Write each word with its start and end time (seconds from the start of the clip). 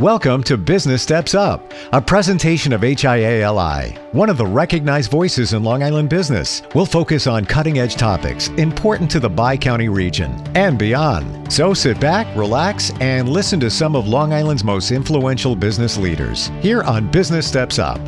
Welcome 0.00 0.44
to 0.44 0.56
Business 0.56 1.02
Steps 1.02 1.34
Up, 1.34 1.72
a 1.92 2.00
presentation 2.00 2.72
of 2.72 2.82
HIALI, 2.82 3.98
one 4.14 4.30
of 4.30 4.36
the 4.36 4.46
recognized 4.46 5.10
voices 5.10 5.54
in 5.54 5.64
Long 5.64 5.82
Island 5.82 6.08
business. 6.08 6.62
We'll 6.72 6.86
focus 6.86 7.26
on 7.26 7.44
cutting 7.44 7.80
edge 7.80 7.96
topics 7.96 8.46
important 8.50 9.10
to 9.10 9.18
the 9.18 9.28
Bi 9.28 9.56
County 9.56 9.88
region 9.88 10.30
and 10.54 10.78
beyond. 10.78 11.52
So 11.52 11.74
sit 11.74 11.98
back, 11.98 12.28
relax, 12.36 12.92
and 13.00 13.28
listen 13.28 13.58
to 13.58 13.70
some 13.70 13.96
of 13.96 14.06
Long 14.06 14.32
Island's 14.32 14.62
most 14.62 14.92
influential 14.92 15.56
business 15.56 15.96
leaders 15.96 16.46
here 16.60 16.84
on 16.84 17.10
Business 17.10 17.48
Steps 17.48 17.80
Up. 17.80 17.98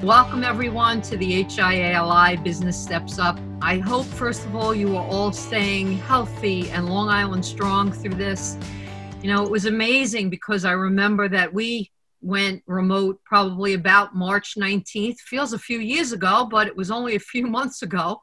Welcome, 0.00 0.44
everyone, 0.44 1.02
to 1.02 1.16
the 1.16 1.42
HIALI 1.42 2.40
Business 2.44 2.80
Steps 2.80 3.18
Up. 3.18 3.40
I 3.60 3.78
hope, 3.78 4.06
first 4.06 4.44
of 4.46 4.54
all, 4.54 4.76
you 4.76 4.96
are 4.96 5.04
all 5.08 5.32
staying 5.32 5.98
healthy 5.98 6.70
and 6.70 6.88
Long 6.88 7.08
Island 7.08 7.44
strong 7.44 7.90
through 7.90 8.14
this 8.14 8.56
you 9.24 9.32
know, 9.32 9.42
it 9.42 9.50
was 9.50 9.64
amazing 9.64 10.28
because 10.28 10.66
I 10.66 10.72
remember 10.72 11.30
that 11.30 11.54
we 11.54 11.90
went 12.20 12.62
remote 12.66 13.18
probably 13.24 13.72
about 13.72 14.14
March 14.14 14.54
19th. 14.54 15.16
Feels 15.20 15.54
a 15.54 15.58
few 15.58 15.78
years 15.78 16.12
ago, 16.12 16.46
but 16.50 16.66
it 16.66 16.76
was 16.76 16.90
only 16.90 17.16
a 17.16 17.20
few 17.20 17.46
months 17.58 17.80
ago. 17.80 18.20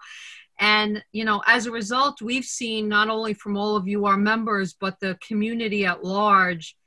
And, 0.60 1.04
you 1.12 1.26
know, 1.26 1.42
as 1.48 1.66
a 1.66 1.72
result, 1.72 2.22
we've 2.22 2.46
seen 2.46 2.88
not 2.88 3.10
only 3.10 3.34
from 3.34 3.58
all 3.58 3.76
of 3.76 3.88
you, 3.88 4.06
our 4.06 4.16
members, 4.16 4.76
but 4.80 5.00
the 5.00 5.18
community 5.28 5.88
at 5.88 6.04
large, 6.04 6.78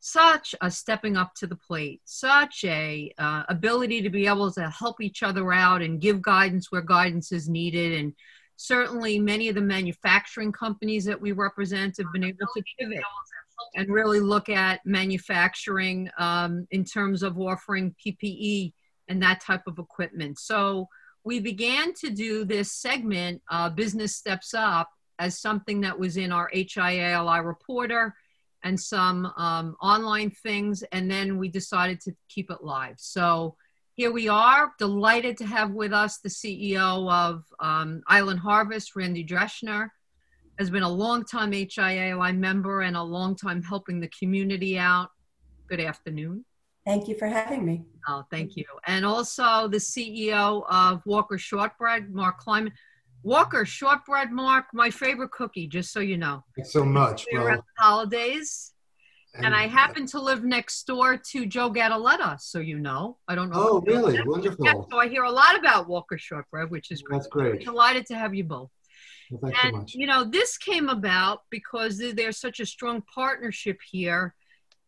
such 0.00 0.54
a 0.60 0.70
stepping 0.70 1.16
up 1.16 1.32
to 1.36 1.46
the 1.46 1.56
plate, 1.56 2.02
such 2.04 2.64
a 2.64 3.10
uh, 3.16 3.44
ability 3.48 4.02
to 4.02 4.10
be 4.10 4.26
able 4.26 4.52
to 4.52 4.68
help 4.68 5.00
each 5.00 5.22
other 5.22 5.50
out 5.50 5.80
and 5.80 5.98
give 5.98 6.20
guidance 6.20 6.70
where 6.70 6.82
guidance 6.82 7.32
is 7.32 7.48
needed. 7.48 7.98
And 7.98 8.12
certainly 8.56 9.18
many 9.18 9.48
of 9.48 9.54
the 9.54 9.62
manufacturing 9.62 10.52
companies 10.52 11.06
that 11.06 11.18
we 11.18 11.32
represent 11.32 11.96
have 11.96 12.12
been 12.12 12.24
able 12.24 12.46
to 12.54 12.62
pivot 12.78 13.02
and 13.74 13.88
really 13.88 14.20
look 14.20 14.48
at 14.48 14.80
manufacturing 14.84 16.10
um, 16.18 16.66
in 16.70 16.84
terms 16.84 17.22
of 17.22 17.38
offering 17.38 17.94
PPE 18.04 18.72
and 19.08 19.22
that 19.22 19.40
type 19.40 19.62
of 19.66 19.78
equipment. 19.78 20.38
So 20.38 20.88
we 21.24 21.40
began 21.40 21.94
to 21.94 22.10
do 22.10 22.44
this 22.44 22.72
segment, 22.72 23.42
uh, 23.50 23.70
Business 23.70 24.16
Steps 24.16 24.54
Up, 24.54 24.90
as 25.18 25.38
something 25.38 25.82
that 25.82 25.98
was 25.98 26.16
in 26.16 26.32
our 26.32 26.50
HIALI 26.52 27.44
reporter 27.44 28.14
and 28.64 28.78
some 28.78 29.26
um, 29.36 29.76
online 29.80 30.30
things, 30.30 30.82
and 30.92 31.10
then 31.10 31.38
we 31.38 31.48
decided 31.48 32.00
to 32.00 32.12
keep 32.28 32.50
it 32.50 32.62
live. 32.62 32.96
So 32.98 33.56
here 33.94 34.10
we 34.10 34.28
are, 34.28 34.72
delighted 34.78 35.36
to 35.38 35.46
have 35.46 35.72
with 35.72 35.92
us 35.92 36.18
the 36.18 36.28
CEO 36.28 37.10
of 37.12 37.44
um, 37.60 38.02
Island 38.06 38.40
Harvest, 38.40 38.96
Randi 38.96 39.24
Dresner 39.24 39.88
has 40.58 40.70
been 40.70 40.82
a 40.82 40.88
long 40.88 41.24
time 41.24 41.52
HIALI 41.52 42.36
member 42.36 42.82
and 42.82 42.96
a 42.96 43.02
long 43.02 43.34
time 43.36 43.62
helping 43.62 44.00
the 44.00 44.08
community 44.08 44.78
out. 44.78 45.08
Good 45.68 45.80
afternoon. 45.80 46.44
Thank 46.84 47.08
you 47.08 47.16
for 47.16 47.26
having 47.26 47.64
me. 47.64 47.84
Oh, 48.08 48.24
thank 48.30 48.56
you. 48.56 48.64
And 48.86 49.06
also 49.06 49.68
the 49.68 49.78
CEO 49.78 50.64
of 50.68 51.00
Walker 51.06 51.38
Shortbread, 51.38 52.12
Mark 52.12 52.38
Kleiman. 52.38 52.72
Walker 53.22 53.64
Shortbread, 53.64 54.32
Mark, 54.32 54.66
my 54.74 54.90
favorite 54.90 55.30
cookie, 55.30 55.68
just 55.68 55.92
so 55.92 56.00
you 56.00 56.18
know. 56.18 56.42
Thanks 56.56 56.72
so 56.72 56.84
much. 56.84 57.24
Well, 57.32 57.64
holidays. 57.78 58.72
And, 59.34 59.46
and, 59.46 59.54
I 59.54 59.66
happen 59.66 60.06
to 60.08 60.20
live 60.20 60.44
next 60.44 60.86
door 60.86 61.16
to 61.16 61.46
Joe 61.46 61.70
Gataletta, 61.70 62.38
so 62.40 62.58
you 62.58 62.78
know. 62.78 63.16
I 63.28 63.34
don't 63.34 63.48
know. 63.48 63.56
Oh, 63.56 63.80
really? 63.86 64.20
Wonderful. 64.26 64.66
Yeah, 64.66 64.74
so 64.90 64.98
I 64.98 65.08
hear 65.08 65.22
a 65.22 65.30
lot 65.30 65.56
about 65.58 65.88
Walker 65.88 66.18
Shortbread, 66.18 66.70
which 66.70 66.90
is 66.90 67.00
great. 67.00 67.18
That's 67.18 67.28
great. 67.28 67.52
I'm 67.54 67.58
delighted 67.60 68.04
to 68.06 68.14
have 68.14 68.34
you 68.34 68.44
both. 68.44 68.70
Well, 69.40 69.52
and, 69.64 69.94
you, 69.94 70.02
you 70.02 70.06
know, 70.06 70.24
this 70.24 70.58
came 70.58 70.88
about 70.88 71.42
because 71.50 71.98
there's 71.98 72.38
such 72.38 72.60
a 72.60 72.66
strong 72.66 73.02
partnership 73.02 73.78
here 73.90 74.34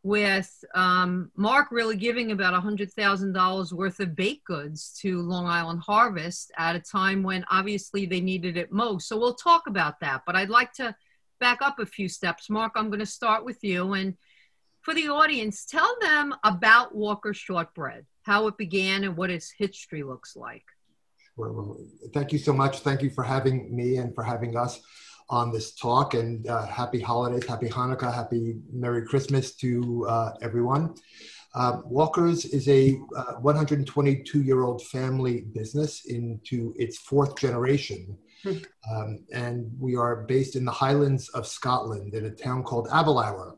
with 0.03 0.63
um, 0.75 1.31
Mark 1.35 1.69
really 1.71 1.97
giving 1.97 2.31
about 2.31 2.63
$100,000 2.63 3.73
worth 3.73 4.01
of 4.01 4.15
baked 4.15 4.45
goods 4.45 4.99
to 5.01 5.23
Long 5.23 5.47
Island 5.47 5.81
Harvest 5.81 6.53
at 6.59 6.77
a 6.77 6.81
time 6.81 7.23
when 7.23 7.43
obviously 7.51 8.05
they 8.05 8.21
needed 8.21 8.59
it 8.59 8.71
most. 8.71 9.09
So 9.09 9.19
we'll 9.19 9.35
talk 9.35 9.67
about 9.67 9.99
that. 10.01 10.23
But 10.27 10.37
I'd 10.37 10.51
like 10.51 10.75
to 10.75 10.95
back 11.41 11.63
up 11.63 11.79
a 11.79 11.87
few 11.87 12.09
steps. 12.09 12.51
Mark, 12.51 12.73
I'm 12.77 12.89
going 12.89 13.01
to 13.01 13.07
start 13.07 13.47
with 13.47 13.65
you. 13.65 13.95
And 13.95 14.15
for 14.83 14.93
the 14.93 15.09
audience, 15.09 15.65
tell 15.65 15.97
them 16.03 16.35
about 16.45 16.95
Walker 16.95 17.33
Shortbread, 17.33 18.05
how 18.25 18.47
it 18.49 18.59
began 18.59 19.05
and 19.05 19.17
what 19.17 19.31
its 19.31 19.55
history 19.57 20.03
looks 20.03 20.37
like. 20.37 20.65
Well, 21.37 21.79
thank 22.13 22.33
you 22.33 22.39
so 22.39 22.53
much. 22.53 22.81
Thank 22.81 23.03
you 23.03 23.11
for 23.11 23.25
having 23.25 23.75
me 23.75 23.97
and 23.97 24.15
for 24.15 24.23
having 24.23 24.57
us 24.57 24.81
on 25.29 25.51
this 25.51 25.75
talk. 25.75 26.15
And 26.15 26.47
uh, 26.47 26.67
happy 26.67 27.01
holidays, 27.01 27.47
happy 27.47 27.69
Hanukkah, 27.69 28.15
happy 28.15 28.57
Merry 28.73 29.05
Christmas 29.05 29.55
to 29.57 30.07
uh, 30.09 30.31
everyone. 30.43 30.95
Uh, 31.55 31.81
Walker's 31.85 32.45
is 32.45 32.69
a 32.69 32.93
122 33.41 34.39
uh, 34.39 34.43
year 34.43 34.63
old 34.63 34.83
family 34.87 35.43
business 35.53 36.05
into 36.07 36.75
its 36.77 36.99
fourth 36.99 37.37
generation. 37.37 38.19
Hmm. 38.43 38.59
Um, 38.93 39.19
and 39.33 39.71
we 39.79 39.97
are 39.97 40.25
based 40.25 40.57
in 40.57 40.65
the 40.65 40.73
Highlands 40.73 41.29
of 41.31 41.47
Scotland 41.47 42.15
in 42.15 42.27
a 42.27 42.31
town 42.31 42.63
called 42.63 42.89
Aberlour, 42.89 43.57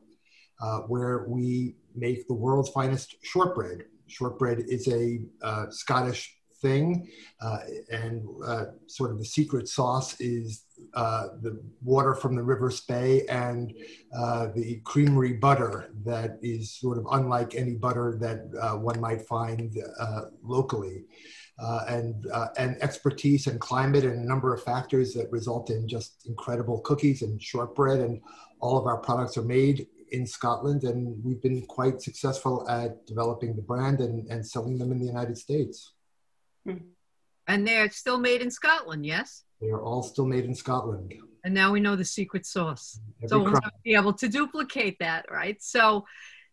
uh, 0.61 0.79
where 0.81 1.25
we 1.27 1.77
make 1.95 2.29
the 2.29 2.35
world's 2.35 2.71
finest 2.71 3.17
shortbread. 3.23 3.85
Shortbread 4.07 4.61
is 4.69 4.87
a 4.89 5.21
uh, 5.43 5.67
Scottish 5.71 6.36
thing. 6.61 7.09
Uh, 7.41 7.59
and 7.91 8.27
uh, 8.47 8.65
sort 8.87 9.11
of 9.11 9.19
the 9.19 9.25
secret 9.25 9.69
sauce 9.69 10.21
is 10.21 10.65
uh, 10.95 11.29
the 11.43 11.61
water 11.83 12.15
from 12.15 12.35
the 12.35 12.43
River 12.43 12.71
Spey 12.71 13.27
and 13.27 13.73
uh, 14.17 14.49
the 14.55 14.81
creamery 14.85 15.35
butter 15.35 15.91
that 16.05 16.39
is 16.43 16.73
sort 16.73 16.99
of 16.99 17.07
unlike 17.13 17.55
any 17.55 17.75
butter 17.75 18.17
that 18.21 18.51
uh, 18.61 18.77
one 18.77 19.01
might 19.01 19.23
find 19.23 19.77
uh, 19.99 20.23
locally. 20.43 21.05
and, 21.89 22.27
and 22.59 22.77
expertise 22.83 23.47
and 23.47 23.59
climate 23.61 24.05
and 24.05 24.19
a 24.23 24.29
number 24.29 24.53
of 24.53 24.63
factors 24.63 25.15
that 25.15 25.31
result 25.33 25.71
in 25.71 25.89
just 25.89 26.27
incredible 26.27 26.81
cookies 26.81 27.23
and 27.23 27.43
shortbread 27.43 28.01
and 28.01 28.21
all 28.61 28.77
of 28.77 28.87
our 28.87 28.99
products 28.99 29.37
are 29.37 29.43
made 29.43 29.87
in 30.13 30.27
Scotland, 30.27 30.85
and 30.85 31.23
we've 31.25 31.43
been 31.43 31.63
quite 31.67 32.01
successful 32.01 32.69
at 32.69 33.07
developing 33.07 33.57
the 33.57 33.63
brand 33.63 34.01
and, 34.01 34.27
and 34.29 34.47
selling 34.47 34.79
them 34.79 34.93
in 34.93 34.99
the 34.99 35.07
United 35.07 35.37
States. 35.37 35.93
And 37.49 37.67
they're 37.67 37.91
still 37.91 38.19
made 38.19 38.43
in 38.43 38.51
Scotland, 38.51 39.07
yes? 39.07 39.45
They 39.61 39.69
are 39.69 39.81
all 39.81 40.03
still 40.03 40.27
made 40.27 40.45
in 40.45 40.55
Scotland. 40.55 41.15
And 41.45 41.55
now 41.55 41.73
we 41.73 41.81
know 41.81 41.95
the 41.97 42.05
secret 42.05 42.45
sauce. 42.45 42.99
Every 43.23 43.29
so 43.29 43.43
we'll 43.43 43.61
be 43.85 43.95
able 43.95 44.13
to 44.15 44.29
duplicate 44.29 44.99
that, 44.99 45.27
right? 45.31 45.63
So, 45.63 46.05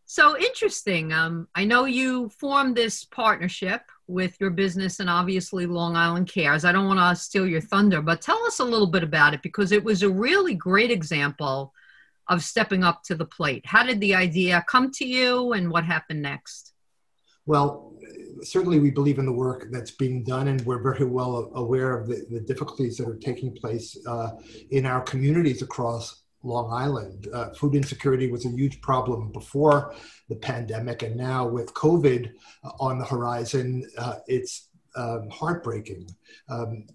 so 0.05 0.37
interesting. 0.37 1.11
Um, 1.11 1.47
I 1.55 1.65
know 1.65 1.85
you 1.85 2.29
formed 2.29 2.75
this 2.75 3.03
partnership 3.03 3.81
with 4.07 4.35
your 4.39 4.51
business 4.51 4.99
and 4.99 5.09
obviously 5.09 5.65
Long 5.65 5.95
Island 5.95 6.27
Cares. 6.27 6.63
I 6.63 6.71
don't 6.71 6.87
want 6.87 6.99
to 6.99 7.21
steal 7.21 7.47
your 7.47 7.61
thunder, 7.61 8.01
but 8.01 8.21
tell 8.21 8.45
us 8.45 8.59
a 8.59 8.65
little 8.65 8.87
bit 8.87 9.03
about 9.03 9.33
it 9.33 9.41
because 9.41 9.71
it 9.71 9.83
was 9.83 10.03
a 10.03 10.09
really 10.09 10.53
great 10.53 10.91
example 10.91 11.73
of 12.29 12.43
stepping 12.43 12.83
up 12.83 13.03
to 13.03 13.15
the 13.15 13.25
plate. 13.25 13.65
How 13.65 13.83
did 13.83 13.99
the 13.99 14.15
idea 14.15 14.63
come 14.67 14.91
to 14.91 15.05
you 15.05 15.53
and 15.53 15.71
what 15.71 15.83
happened 15.85 16.21
next? 16.21 16.73
Well, 17.45 17.92
certainly 18.43 18.79
we 18.79 18.91
believe 18.91 19.19
in 19.19 19.25
the 19.25 19.31
work 19.31 19.67
that's 19.71 19.91
being 19.91 20.23
done, 20.23 20.47
and 20.47 20.61
we're 20.65 20.81
very 20.81 21.05
well 21.05 21.51
aware 21.55 21.97
of 21.97 22.07
the, 22.07 22.25
the 22.29 22.41
difficulties 22.41 22.97
that 22.97 23.07
are 23.07 23.17
taking 23.17 23.53
place 23.53 23.97
uh, 24.07 24.31
in 24.71 24.85
our 24.85 25.01
communities 25.01 25.61
across 25.61 26.23
Long 26.43 26.71
Island. 26.71 27.27
Uh, 27.33 27.49
food 27.51 27.75
insecurity 27.75 28.29
was 28.29 28.45
a 28.45 28.49
huge 28.49 28.81
problem 28.81 29.31
before 29.31 29.95
the 30.29 30.35
pandemic, 30.35 31.03
and 31.03 31.15
now 31.15 31.47
with 31.47 31.73
COVID 31.73 32.31
uh, 32.63 32.71
on 32.79 32.99
the 32.99 33.05
horizon, 33.05 33.89
uh, 33.97 34.15
it's 34.27 34.69
um, 34.95 35.29
heartbreaking. 35.29 36.07
Um, 36.49 36.85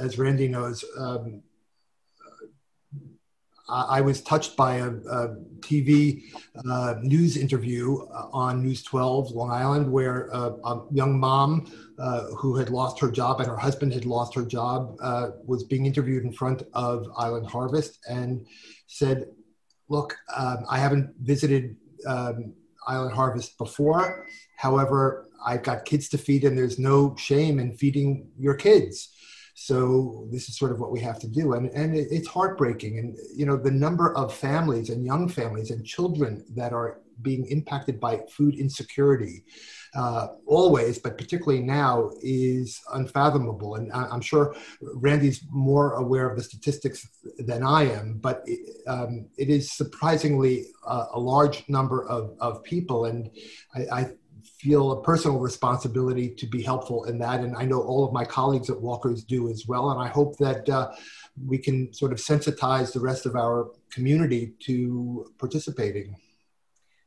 as 0.00 0.18
Randi 0.18 0.48
knows, 0.48 0.84
um, 0.98 1.42
I 3.68 4.00
was 4.00 4.20
touched 4.20 4.56
by 4.56 4.76
a, 4.76 4.88
a 4.88 5.36
TV 5.60 6.24
uh, 6.68 6.96
news 7.00 7.36
interview 7.36 8.02
uh, 8.06 8.28
on 8.32 8.62
News 8.62 8.82
12 8.82 9.30
Long 9.30 9.50
Island, 9.50 9.90
where 9.90 10.28
a, 10.28 10.52
a 10.64 10.86
young 10.90 11.18
mom 11.18 11.72
uh, 11.98 12.24
who 12.36 12.56
had 12.56 12.70
lost 12.70 13.00
her 13.00 13.10
job 13.10 13.40
and 13.40 13.48
her 13.48 13.56
husband 13.56 13.92
had 13.92 14.04
lost 14.04 14.34
her 14.34 14.44
job 14.44 14.96
uh, 15.00 15.30
was 15.46 15.64
being 15.64 15.86
interviewed 15.86 16.24
in 16.24 16.32
front 16.32 16.64
of 16.74 17.06
Island 17.16 17.46
Harvest 17.46 17.98
and 18.08 18.46
said, 18.88 19.26
"Look, 19.88 20.16
um, 20.36 20.64
I 20.68 20.78
haven't 20.78 21.14
visited 21.20 21.76
um, 22.06 22.54
Island 22.88 23.14
Harvest 23.14 23.56
before. 23.58 24.26
However, 24.56 25.28
I've 25.44 25.62
got 25.62 25.84
kids 25.84 26.08
to 26.10 26.18
feed, 26.18 26.44
and 26.44 26.58
there's 26.58 26.78
no 26.78 27.14
shame 27.16 27.60
in 27.60 27.76
feeding 27.76 28.28
your 28.36 28.54
kids." 28.54 29.11
So 29.54 30.28
this 30.30 30.48
is 30.48 30.56
sort 30.56 30.72
of 30.72 30.80
what 30.80 30.92
we 30.92 31.00
have 31.00 31.18
to 31.20 31.28
do, 31.28 31.54
and 31.54 31.70
and 31.70 31.94
it's 31.94 32.28
heartbreaking. 32.28 32.98
And 32.98 33.16
you 33.34 33.46
know 33.46 33.56
the 33.56 33.70
number 33.70 34.16
of 34.16 34.32
families 34.34 34.90
and 34.90 35.04
young 35.04 35.28
families 35.28 35.70
and 35.70 35.84
children 35.84 36.44
that 36.54 36.72
are 36.72 37.02
being 37.20 37.46
impacted 37.46 38.00
by 38.00 38.20
food 38.30 38.54
insecurity, 38.58 39.44
uh, 39.94 40.28
always, 40.46 40.98
but 40.98 41.18
particularly 41.18 41.62
now, 41.62 42.10
is 42.22 42.80
unfathomable. 42.94 43.76
And 43.76 43.92
I'm 43.92 44.20
sure 44.20 44.54
Randi's 44.80 45.44
more 45.50 45.94
aware 45.94 46.28
of 46.28 46.36
the 46.36 46.42
statistics 46.42 47.06
than 47.38 47.62
I 47.62 47.90
am, 47.90 48.18
but 48.20 48.42
it, 48.46 48.60
um, 48.86 49.26
it 49.36 49.48
is 49.50 49.72
surprisingly 49.72 50.66
uh, 50.86 51.06
a 51.12 51.20
large 51.20 51.68
number 51.68 52.08
of, 52.08 52.34
of 52.40 52.62
people. 52.64 53.04
And 53.04 53.30
I, 53.74 54.00
I 54.00 54.10
feel 54.58 54.92
a 54.92 55.02
personal 55.02 55.38
responsibility 55.38 56.30
to 56.30 56.46
be 56.46 56.62
helpful 56.62 57.04
in 57.04 57.18
that. 57.18 57.40
And 57.40 57.56
I 57.56 57.64
know 57.64 57.80
all 57.80 58.04
of 58.04 58.12
my 58.12 58.24
colleagues 58.24 58.70
at 58.70 58.80
Walkers 58.80 59.24
do 59.24 59.48
as 59.50 59.66
well. 59.66 59.90
And 59.90 60.00
I 60.00 60.08
hope 60.08 60.36
that 60.38 60.68
uh, 60.68 60.92
we 61.46 61.58
can 61.58 61.92
sort 61.92 62.12
of 62.12 62.18
sensitize 62.18 62.92
the 62.92 63.00
rest 63.00 63.26
of 63.26 63.36
our 63.36 63.70
community 63.90 64.54
to 64.60 65.32
participating. 65.38 66.16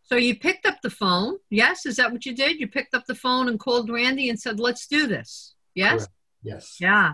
So 0.04 0.16
you 0.16 0.38
picked 0.38 0.66
up 0.66 0.82
the 0.82 0.90
phone. 0.90 1.38
Yes, 1.50 1.86
is 1.86 1.96
that 1.96 2.12
what 2.12 2.26
you 2.26 2.36
did? 2.36 2.60
You 2.60 2.68
picked 2.68 2.94
up 2.94 3.06
the 3.08 3.16
phone 3.16 3.50
and 3.50 3.60
called 3.60 3.90
Randi 3.90 4.30
and 4.30 4.40
said, 4.40 4.60
"Let's 4.60 4.86
do 4.86 5.08
this." 5.08 5.56
Yes. 5.74 6.02
Correct. 6.02 6.14
Yes. 6.44 6.78
Yeah. 6.80 7.14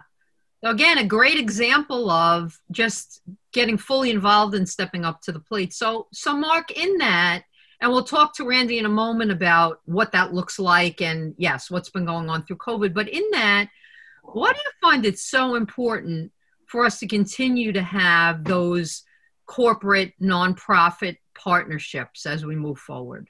So 0.64 0.70
again, 0.70 1.00
a 1.00 1.06
great 1.06 1.40
example 1.40 2.12
of 2.12 2.60
just 2.70 3.22
getting 3.52 3.78
fully 3.78 4.12
involved 4.12 4.54
and 4.54 4.68
stepping 4.68 5.06
up 5.06 5.22
to 5.22 5.32
the 5.32 5.40
plate. 5.40 5.74
So, 5.74 6.08
so 6.14 6.36
Mark, 6.38 6.72
in 6.72 6.98
that, 6.98 7.44
and 7.82 7.92
we'll 7.92 8.04
talk 8.04 8.36
to 8.36 8.46
Randi 8.46 8.78
in 8.78 8.86
a 8.86 8.90
moment 8.90 9.32
about 9.32 9.82
what 9.86 10.12
that 10.12 10.34
looks 10.34 10.60
like 10.60 11.02
and 11.02 11.34
yes, 11.38 11.72
what's 11.72 11.90
been 11.90 12.06
going 12.06 12.30
on 12.30 12.46
through 12.46 12.58
COVID. 12.58 12.94
But 12.94 13.10
in 13.10 13.24
that, 13.32 13.70
why 14.22 14.54
do 14.54 14.60
you 14.60 14.72
find 14.80 15.04
it 15.04 15.18
so 15.18 15.56
important 15.56 16.32
for 16.68 16.86
us 16.86 17.00
to 17.00 17.08
continue 17.08 17.74
to 17.74 17.82
have 17.82 18.44
those 18.44 19.04
corporate 19.48 20.14
nonprofit 20.22 21.18
partnerships 21.34 22.28
as 22.28 22.46
we 22.46 22.56
move 22.56 22.78
forward? 22.78 23.30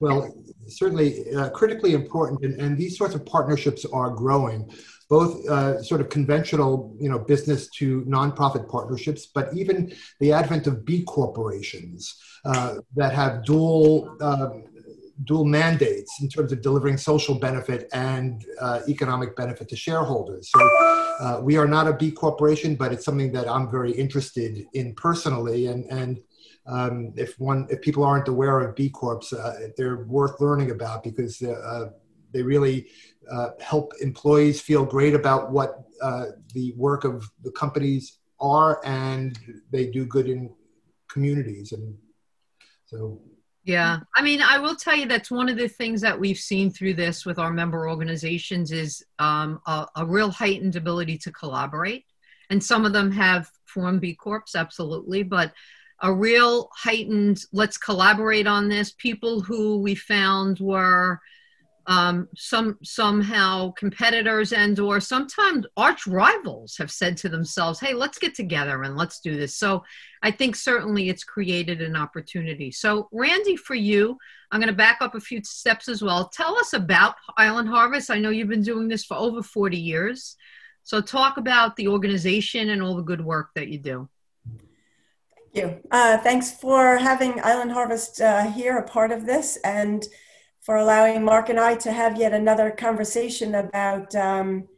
Well, 0.00 0.34
certainly 0.68 1.34
uh, 1.34 1.50
critically 1.50 1.94
important, 1.94 2.42
and, 2.44 2.60
and, 2.60 2.78
these 2.78 2.96
sorts 2.96 3.14
of 3.14 3.24
partnerships 3.26 3.84
are 3.84 4.10
growing, 4.10 4.70
both 5.08 5.46
uh, 5.48 5.82
sort 5.82 6.00
of 6.00 6.08
conventional, 6.08 6.96
you 6.98 7.08
know, 7.08 7.18
business 7.18 7.68
to 7.78 8.02
nonprofit 8.02 8.68
partnerships, 8.68 9.26
but 9.26 9.52
even 9.54 9.94
the 10.20 10.32
advent 10.32 10.66
of 10.66 10.84
B 10.84 11.04
corporations 11.04 12.16
uh, 12.44 12.76
that 12.94 13.12
have 13.12 13.44
dual 13.44 14.16
um, 14.20 14.64
dual 15.24 15.44
mandates 15.44 16.20
in 16.20 16.28
terms 16.28 16.52
of 16.52 16.60
delivering 16.60 16.96
social 16.96 17.34
benefit 17.34 17.88
and 17.92 18.44
uh, 18.60 18.80
economic 18.88 19.34
benefit 19.34 19.68
to 19.68 19.76
shareholders. 19.76 20.50
So 20.50 20.60
uh, 21.20 21.40
we 21.42 21.56
are 21.56 21.66
not 21.66 21.88
a 21.88 21.92
B 21.92 22.10
corporation, 22.10 22.76
but 22.76 22.92
it's 22.92 23.04
something 23.04 23.32
that 23.32 23.48
I'm 23.48 23.70
very 23.70 23.92
interested 23.92 24.66
in 24.74 24.94
personally. 24.94 25.66
And, 25.66 25.84
and 25.86 26.20
um, 26.66 27.12
if 27.16 27.38
one, 27.38 27.66
if 27.70 27.80
people 27.80 28.04
aren't 28.04 28.28
aware 28.28 28.60
of 28.60 28.74
B 28.74 28.88
Corps, 28.88 29.20
uh, 29.32 29.52
they're 29.76 30.04
worth 30.04 30.40
learning 30.40 30.70
about 30.70 31.04
because 31.04 31.40
uh, 31.42 31.90
they 32.32 32.42
really 32.42 32.88
uh, 33.32 33.50
help 33.60 33.92
employees 34.00 34.60
feel 34.60 34.84
great 34.84 35.14
about 35.14 35.50
what 35.50 35.84
uh, 36.02 36.26
the 36.54 36.72
work 36.76 37.04
of 37.04 37.30
the 37.42 37.50
companies 37.52 38.18
are 38.40 38.80
and 38.84 39.38
they 39.70 39.86
do 39.86 40.04
good 40.04 40.28
in 40.28 40.50
communities. 41.08 41.72
And 41.72 41.96
so 42.86 43.20
yeah. 43.64 43.98
I 44.14 44.22
mean, 44.22 44.40
I 44.42 44.58
will 44.58 44.76
tell 44.76 44.94
you 44.94 45.06
that's 45.06 45.30
one 45.30 45.48
of 45.48 45.56
the 45.56 45.68
things 45.68 46.00
that 46.02 46.18
we've 46.18 46.38
seen 46.38 46.70
through 46.70 46.94
this 46.94 47.26
with 47.26 47.40
our 47.40 47.52
member 47.52 47.88
organizations 47.88 48.70
is 48.70 49.04
um, 49.18 49.60
a, 49.66 49.88
a, 49.96 50.06
real 50.06 50.30
heightened 50.30 50.76
ability 50.76 51.18
to 51.18 51.32
collaborate. 51.32 52.04
And 52.48 52.62
some 52.62 52.84
of 52.84 52.92
them 52.92 53.10
have 53.10 53.50
formed 53.64 54.02
B 54.02 54.14
Corps, 54.14 54.44
absolutely, 54.54 55.24
but 55.24 55.52
a 56.00 56.12
real 56.12 56.68
heightened, 56.74 57.42
let's 57.52 57.78
collaborate 57.78 58.46
on 58.46 58.68
this. 58.68 58.92
People 58.92 59.40
who 59.40 59.78
we 59.80 59.94
found 59.94 60.60
were 60.60 61.20
um, 61.88 62.28
some 62.36 62.78
somehow 62.82 63.70
competitors 63.72 64.52
and 64.52 64.78
or 64.80 64.98
sometimes 64.98 65.66
arch 65.76 66.06
rivals 66.06 66.76
have 66.78 66.90
said 66.90 67.16
to 67.18 67.28
themselves 67.28 67.78
hey 67.78 67.94
let's 67.94 68.18
get 68.18 68.34
together 68.34 68.82
and 68.82 68.96
let's 68.96 69.20
do 69.20 69.36
this. 69.36 69.56
So 69.56 69.84
i 70.22 70.30
think 70.30 70.56
certainly 70.56 71.08
it's 71.08 71.22
created 71.22 71.80
an 71.80 71.94
opportunity. 71.94 72.72
So 72.72 73.08
randi 73.12 73.56
for 73.56 73.76
you 73.76 74.18
i'm 74.50 74.60
going 74.60 74.68
to 74.68 74.76
back 74.76 74.98
up 75.00 75.14
a 75.14 75.20
few 75.20 75.40
steps 75.44 75.88
as 75.88 76.02
well. 76.02 76.28
Tell 76.28 76.58
us 76.58 76.72
about 76.72 77.14
island 77.36 77.68
harvest. 77.68 78.10
I 78.10 78.18
know 78.18 78.30
you've 78.30 78.48
been 78.48 78.62
doing 78.62 78.88
this 78.88 79.04
for 79.04 79.16
over 79.16 79.42
40 79.42 79.78
years. 79.78 80.36
So 80.82 81.00
talk 81.00 81.36
about 81.36 81.76
the 81.76 81.88
organization 81.88 82.70
and 82.70 82.82
all 82.82 82.96
the 82.96 83.02
good 83.02 83.24
work 83.24 83.50
that 83.54 83.68
you 83.68 83.78
do 83.78 84.08
you. 85.56 85.80
Uh, 85.90 86.18
thanks 86.18 86.50
for 86.50 86.98
having 86.98 87.40
Island 87.42 87.72
Harvest 87.72 88.20
uh, 88.20 88.50
here, 88.50 88.76
a 88.78 88.86
part 88.86 89.10
of 89.10 89.26
this, 89.26 89.56
and 89.64 90.04
for 90.60 90.76
allowing 90.76 91.24
Mark 91.24 91.48
and 91.48 91.58
I 91.58 91.76
to 91.76 91.92
have 91.92 92.18
yet 92.18 92.32
another 92.32 92.70
conversation 92.70 93.54
about 93.54 94.14
um, 94.14 94.68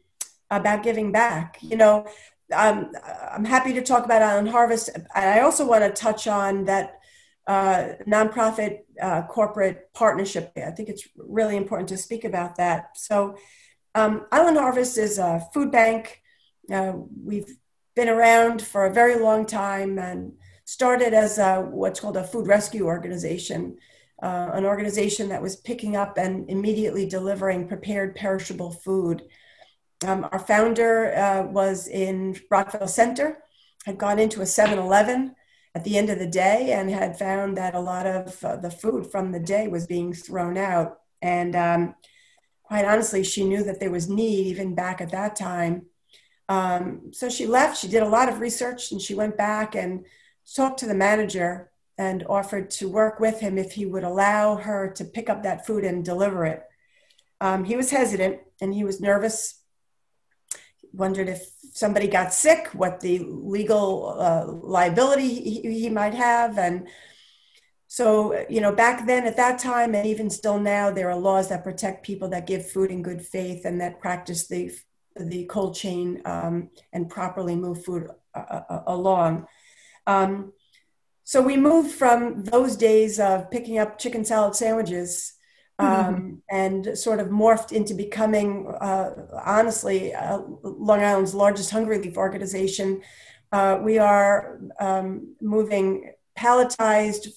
about 0.49 0.83
giving 0.83 1.11
back. 1.11 1.57
You 1.61 1.77
know, 1.77 2.07
um, 2.53 2.91
I'm 3.31 3.45
happy 3.45 3.73
to 3.73 3.81
talk 3.81 4.05
about 4.05 4.21
Island 4.21 4.49
Harvest, 4.49 4.89
I 5.13 5.41
also 5.41 5.67
want 5.67 5.83
to 5.83 5.91
touch 5.91 6.27
on 6.27 6.65
that 6.65 6.99
uh, 7.47 7.93
nonprofit 8.07 8.79
uh, 9.01 9.23
corporate 9.23 9.89
partnership. 9.93 10.51
I 10.55 10.71
think 10.71 10.89
it's 10.89 11.07
really 11.15 11.57
important 11.57 11.89
to 11.89 11.97
speak 11.97 12.23
about 12.23 12.55
that. 12.57 12.97
So, 12.97 13.37
um, 13.95 14.27
Island 14.31 14.57
Harvest 14.57 14.97
is 14.97 15.17
a 15.17 15.45
food 15.53 15.71
bank. 15.71 16.21
Uh, 16.71 16.93
we've 17.23 17.57
been 17.95 18.09
around 18.09 18.61
for 18.61 18.85
a 18.85 18.93
very 18.93 19.19
long 19.19 19.45
time 19.45 19.97
and 19.97 20.33
started 20.69 21.13
as 21.13 21.37
a, 21.37 21.61
what's 21.61 21.99
called 21.99 22.17
a 22.17 22.23
food 22.23 22.47
rescue 22.47 22.85
organization 22.85 23.77
uh, 24.21 24.49
an 24.53 24.65
organization 24.65 25.29
that 25.29 25.41
was 25.41 25.55
picking 25.55 25.95
up 25.95 26.17
and 26.17 26.49
immediately 26.49 27.07
delivering 27.07 27.67
prepared 27.67 28.15
perishable 28.15 28.71
food. 28.71 29.23
Um, 30.05 30.27
our 30.31 30.39
founder 30.39 31.15
uh, 31.15 31.43
was 31.43 31.87
in 31.87 32.37
Rockville 32.49 32.87
Centre, 32.87 33.37
had 33.85 33.97
gone 33.97 34.19
into 34.19 34.41
a 34.41 34.45
7 34.45 34.77
Eleven 34.77 35.35
at 35.75 35.83
the 35.83 35.97
end 35.97 36.09
of 36.09 36.19
the 36.19 36.27
day 36.27 36.73
and 36.73 36.89
had 36.89 37.17
found 37.17 37.57
that 37.57 37.75
a 37.75 37.79
lot 37.79 38.05
of 38.05 38.43
uh, 38.43 38.55
the 38.57 38.71
food 38.71 39.09
from 39.11 39.31
the 39.31 39.39
day 39.39 39.67
was 39.67 39.87
being 39.87 40.13
thrown 40.13 40.57
out. 40.57 40.99
And 41.21 41.55
um, 41.55 41.95
quite 42.63 42.85
honestly, 42.85 43.23
she 43.23 43.45
knew 43.45 43.63
that 43.63 43.79
there 43.79 43.91
was 43.91 44.09
need 44.09 44.47
even 44.47 44.75
back 44.75 44.99
at 44.99 45.11
that 45.11 45.35
time. 45.35 45.85
Um, 46.49 47.11
so 47.13 47.29
she 47.29 47.45
left, 47.45 47.77
she 47.77 47.87
did 47.87 48.03
a 48.03 48.09
lot 48.09 48.27
of 48.27 48.39
research, 48.39 48.91
and 48.91 48.99
she 48.99 49.13
went 49.13 49.37
back 49.37 49.75
and 49.75 50.05
talked 50.53 50.79
to 50.79 50.87
the 50.87 50.95
manager 50.95 51.71
and 51.97 52.25
offered 52.29 52.69
to 52.71 52.87
work 52.87 53.19
with 53.19 53.39
him 53.41 53.57
if 53.57 53.73
he 53.73 53.85
would 53.85 54.03
allow 54.03 54.55
her 54.55 54.89
to 54.95 55.03
pick 55.03 55.29
up 55.29 55.43
that 55.43 55.67
food 55.67 55.83
and 55.83 56.05
deliver 56.05 56.45
it. 56.45 56.63
Um, 57.41 57.65
he 57.65 57.75
was 57.75 57.91
hesitant 57.91 58.39
and 58.61 58.73
he 58.73 58.83
was 58.83 59.01
nervous, 59.01 59.61
wondered 60.93 61.27
if 61.27 61.49
somebody 61.73 62.07
got 62.07 62.33
sick, 62.33 62.69
what 62.73 62.99
the 62.99 63.19
legal 63.19 64.15
uh, 64.17 64.45
liability 64.47 65.27
he, 65.27 65.81
he 65.81 65.89
might 65.89 66.13
have. 66.13 66.57
And 66.57 66.87
so, 67.87 68.45
you 68.49 68.61
know, 68.61 68.71
back 68.71 69.05
then 69.05 69.25
at 69.25 69.37
that 69.37 69.59
time, 69.59 69.95
and 69.95 70.07
even 70.07 70.29
still 70.29 70.59
now, 70.59 70.91
there 70.91 71.09
are 71.09 71.17
laws 71.17 71.49
that 71.49 71.63
protect 71.63 72.05
people 72.05 72.29
that 72.29 72.47
give 72.47 72.69
food 72.69 72.91
in 72.91 73.01
good 73.01 73.21
faith 73.21 73.65
and 73.65 73.81
that 73.81 73.99
practice 73.99 74.47
the, 74.47 74.71
the 75.15 75.45
cold 75.45 75.75
chain 75.75 76.21
um, 76.25 76.69
and 76.93 77.09
properly 77.09 77.55
move 77.55 77.83
food 77.83 78.07
uh, 78.33 78.61
uh 78.69 78.83
along. 78.87 79.47
Um, 80.09 80.53
so 81.23 81.41
we 81.41 81.57
moved 81.57 81.91
from 81.91 82.43
those 82.43 82.75
days 82.75 83.19
of 83.19 83.51
picking 83.51 83.77
up 83.77 83.99
chicken 83.99 84.25
salad 84.25 84.55
sandwiches 84.55 85.33
um, 85.77 85.87
mm-hmm. 85.87 86.35
and 86.49 86.97
sort 86.97 87.19
of 87.19 87.27
morphed 87.27 87.71
into 87.71 87.93
becoming, 87.93 88.67
uh, 88.81 89.11
honestly, 89.45 90.13
uh, 90.15 90.39
Long 90.63 91.01
Island's 91.03 91.35
largest 91.35 91.69
hungry 91.69 91.99
relief 91.99 92.17
organization. 92.17 93.01
Uh, 93.51 93.79
we 93.81 93.99
are 93.99 94.59
um, 94.79 95.35
moving 95.39 96.13
palletized 96.37 97.27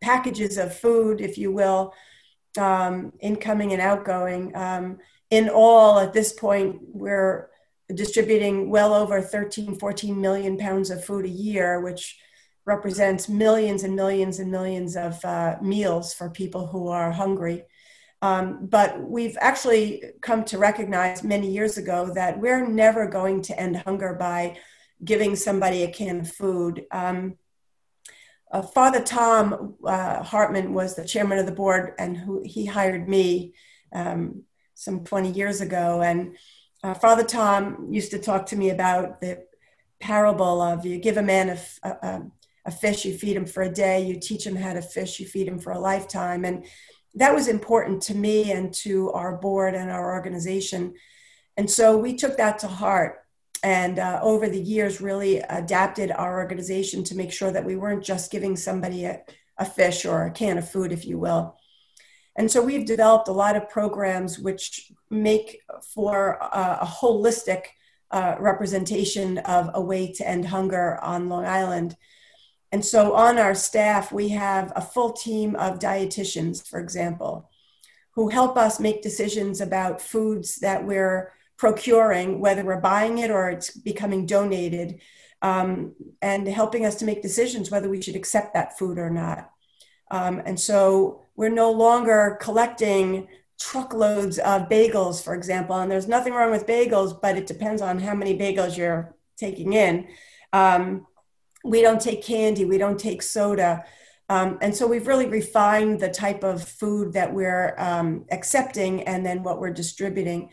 packages 0.00 0.56
of 0.56 0.74
food, 0.74 1.20
if 1.20 1.36
you 1.36 1.52
will, 1.52 1.92
um, 2.58 3.12
incoming 3.20 3.72
and 3.72 3.82
outgoing. 3.82 4.56
Um, 4.56 4.98
in 5.30 5.50
all, 5.50 5.98
at 5.98 6.14
this 6.14 6.32
point, 6.32 6.80
we're 6.88 7.50
distributing 7.94 8.70
well 8.70 8.94
over 8.94 9.20
13, 9.20 9.78
14 9.78 10.20
million 10.20 10.56
pounds 10.56 10.90
of 10.90 11.04
food 11.04 11.24
a 11.24 11.28
year, 11.28 11.80
which 11.80 12.18
represents 12.64 13.28
millions 13.28 13.82
and 13.82 13.96
millions 13.96 14.38
and 14.38 14.50
millions 14.50 14.96
of 14.96 15.22
uh, 15.24 15.56
meals 15.60 16.14
for 16.14 16.30
people 16.30 16.66
who 16.66 16.88
are 16.88 17.10
hungry. 17.10 17.64
Um, 18.22 18.66
but 18.66 19.00
we've 19.02 19.36
actually 19.40 20.04
come 20.20 20.44
to 20.44 20.58
recognize 20.58 21.24
many 21.24 21.50
years 21.50 21.76
ago 21.76 22.12
that 22.14 22.38
we're 22.38 22.66
never 22.66 23.08
going 23.08 23.42
to 23.42 23.58
end 23.58 23.76
hunger 23.78 24.14
by 24.14 24.58
giving 25.04 25.34
somebody 25.34 25.82
a 25.82 25.90
can 25.90 26.20
of 26.20 26.30
food. 26.30 26.84
Um, 26.92 27.36
uh, 28.52 28.62
Father 28.62 29.02
Tom 29.02 29.74
uh, 29.84 30.22
Hartman 30.22 30.72
was 30.72 30.94
the 30.94 31.04
chairman 31.04 31.38
of 31.38 31.46
the 31.46 31.52
board, 31.52 31.94
and 31.98 32.16
who 32.16 32.42
he 32.44 32.66
hired 32.66 33.08
me 33.08 33.54
um, 33.92 34.42
some 34.74 35.04
20 35.04 35.32
years 35.32 35.60
ago. 35.60 36.02
And 36.02 36.36
uh, 36.82 36.94
Father 36.94 37.24
Tom 37.24 37.88
used 37.90 38.10
to 38.10 38.18
talk 38.18 38.46
to 38.46 38.56
me 38.56 38.70
about 38.70 39.20
the 39.20 39.44
parable 40.00 40.60
of 40.60 40.84
you 40.84 40.98
give 40.98 41.16
a 41.16 41.22
man 41.22 41.50
a, 41.50 41.88
a, 41.88 42.22
a, 42.66 42.70
fish, 42.70 43.04
you 43.04 43.16
feed 43.16 43.36
him 43.36 43.46
for 43.46 43.62
a 43.62 43.72
day, 43.72 44.04
you 44.04 44.18
teach 44.18 44.44
him 44.44 44.56
how 44.56 44.72
to 44.72 44.82
fish, 44.82 45.20
you 45.20 45.26
feed 45.26 45.46
him 45.46 45.60
for 45.60 45.72
a 45.72 45.78
lifetime. 45.78 46.44
And 46.44 46.66
that 47.14 47.34
was 47.34 47.46
important 47.46 48.02
to 48.04 48.14
me 48.14 48.50
and 48.50 48.74
to 48.74 49.12
our 49.12 49.36
board 49.36 49.74
and 49.74 49.90
our 49.90 50.12
organization. 50.12 50.94
And 51.56 51.70
so 51.70 51.96
we 51.96 52.16
took 52.16 52.36
that 52.38 52.58
to 52.60 52.66
heart 52.66 53.20
and 53.62 54.00
uh, 54.00 54.18
over 54.22 54.48
the 54.48 54.60
years 54.60 55.00
really 55.00 55.38
adapted 55.38 56.10
our 56.10 56.38
organization 56.38 57.04
to 57.04 57.14
make 57.14 57.32
sure 57.32 57.52
that 57.52 57.64
we 57.64 57.76
weren't 57.76 58.02
just 58.02 58.32
giving 58.32 58.56
somebody 58.56 59.04
a, 59.04 59.20
a 59.58 59.64
fish 59.64 60.04
or 60.04 60.26
a 60.26 60.32
can 60.32 60.58
of 60.58 60.68
food, 60.68 60.90
if 60.90 61.06
you 61.06 61.16
will. 61.16 61.56
And 62.36 62.50
so 62.50 62.62
we've 62.62 62.86
developed 62.86 63.28
a 63.28 63.32
lot 63.32 63.56
of 63.56 63.68
programs 63.68 64.38
which 64.38 64.90
make 65.10 65.60
for 65.94 66.38
a, 66.40 66.78
a 66.82 66.86
holistic 66.86 67.64
uh, 68.10 68.36
representation 68.38 69.38
of 69.38 69.70
a 69.74 69.80
way 69.80 70.12
to 70.12 70.28
end 70.28 70.46
hunger 70.46 70.98
on 71.02 71.28
Long 71.28 71.44
Island. 71.44 71.96
And 72.70 72.84
so 72.84 73.14
on 73.14 73.38
our 73.38 73.54
staff, 73.54 74.12
we 74.12 74.30
have 74.30 74.72
a 74.74 74.80
full 74.80 75.12
team 75.12 75.56
of 75.56 75.78
dietitians, 75.78 76.66
for 76.66 76.80
example, 76.80 77.50
who 78.12 78.28
help 78.28 78.56
us 78.56 78.80
make 78.80 79.02
decisions 79.02 79.60
about 79.60 80.00
foods 80.00 80.56
that 80.56 80.84
we're 80.84 81.32
procuring, 81.58 82.40
whether 82.40 82.64
we're 82.64 82.80
buying 82.80 83.18
it 83.18 83.30
or 83.30 83.50
it's 83.50 83.70
becoming 83.76 84.26
donated, 84.26 85.00
um, 85.42 85.94
and 86.20 86.46
helping 86.48 86.86
us 86.86 86.96
to 86.96 87.04
make 87.04 87.20
decisions 87.20 87.70
whether 87.70 87.88
we 87.88 88.00
should 88.00 88.16
accept 88.16 88.54
that 88.54 88.78
food 88.78 88.98
or 88.98 89.10
not. 89.10 89.50
Um, 90.10 90.42
and 90.44 90.58
so 90.58 91.21
we're 91.36 91.48
no 91.48 91.70
longer 91.70 92.38
collecting 92.40 93.28
truckloads 93.58 94.38
of 94.38 94.68
bagels, 94.68 95.22
for 95.22 95.34
example. 95.34 95.76
And 95.76 95.90
there's 95.90 96.08
nothing 96.08 96.32
wrong 96.32 96.50
with 96.50 96.66
bagels, 96.66 97.18
but 97.20 97.36
it 97.36 97.46
depends 97.46 97.80
on 97.80 97.98
how 97.98 98.14
many 98.14 98.36
bagels 98.36 98.76
you're 98.76 99.14
taking 99.36 99.72
in. 99.72 100.08
Um, 100.52 101.06
we 101.64 101.80
don't 101.80 102.00
take 102.00 102.22
candy, 102.22 102.64
we 102.64 102.78
don't 102.78 102.98
take 102.98 103.22
soda. 103.22 103.84
Um, 104.28 104.58
and 104.62 104.74
so 104.74 104.86
we've 104.86 105.06
really 105.06 105.26
refined 105.26 106.00
the 106.00 106.08
type 106.08 106.42
of 106.42 106.66
food 106.66 107.12
that 107.12 107.32
we're 107.32 107.74
um, 107.78 108.24
accepting 108.30 109.02
and 109.02 109.24
then 109.24 109.42
what 109.42 109.60
we're 109.60 109.72
distributing. 109.72 110.50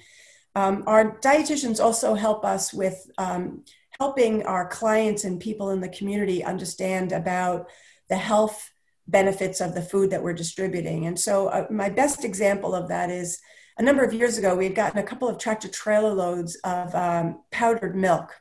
Um, 0.56 0.84
our 0.88 1.18
dietitians 1.20 1.80
also 1.80 2.14
help 2.14 2.44
us 2.44 2.74
with 2.74 3.10
um, 3.18 3.64
helping 4.00 4.44
our 4.46 4.68
clients 4.68 5.24
and 5.24 5.40
people 5.40 5.72
in 5.72 5.82
the 5.82 5.90
community 5.90 6.44
understand 6.44 7.12
about 7.12 7.70
the 8.10 8.18
health 8.18 8.72
benefits 9.10 9.62
of 9.62 9.76
the 9.76 9.82
food 9.82 10.12
that 10.12 10.24
we're 10.24 10.34
distributing. 10.34 11.06
And 11.06 11.20
so, 11.20 11.48
uh, 11.48 11.68
my 11.70 11.90
best 11.90 12.24
example 12.24 12.76
of 12.76 12.88
that 12.90 13.10
is 13.10 13.40
a 13.78 13.84
number 13.84 14.04
of 14.04 14.14
years 14.14 14.38
ago, 14.38 14.56
we 14.56 14.66
had 14.66 14.76
gotten 14.76 15.00
a 15.00 15.04
couple 15.04 15.30
of 15.30 15.38
tractor 15.38 15.70
trailer 15.70 16.14
loads 16.14 16.56
of 16.64 16.94
um, 16.94 17.42
powdered 17.50 17.96
milk. 17.96 18.36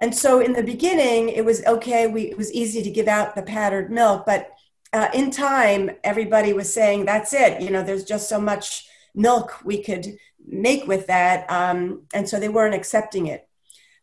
And 0.00 0.14
so, 0.14 0.40
in 0.40 0.52
the 0.52 0.62
beginning, 0.62 1.28
it 1.28 1.44
was 1.44 1.64
okay, 1.64 2.06
we, 2.06 2.22
it 2.22 2.36
was 2.36 2.52
easy 2.52 2.82
to 2.82 2.90
give 2.90 3.08
out 3.08 3.34
the 3.34 3.42
powdered 3.42 3.90
milk, 3.90 4.24
but 4.26 4.50
uh, 4.92 5.08
in 5.14 5.30
time, 5.30 5.90
everybody 6.04 6.52
was 6.52 6.72
saying, 6.72 7.04
that's 7.04 7.32
it, 7.32 7.60
you 7.60 7.70
know, 7.70 7.82
there's 7.82 8.04
just 8.04 8.28
so 8.28 8.40
much 8.40 8.88
milk 9.14 9.64
we 9.64 9.82
could 9.82 10.16
make 10.46 10.86
with 10.86 11.06
that. 11.06 11.50
Um, 11.50 12.02
and 12.12 12.28
so, 12.28 12.40
they 12.40 12.48
weren't 12.48 12.74
accepting 12.74 13.26
it. 13.28 13.48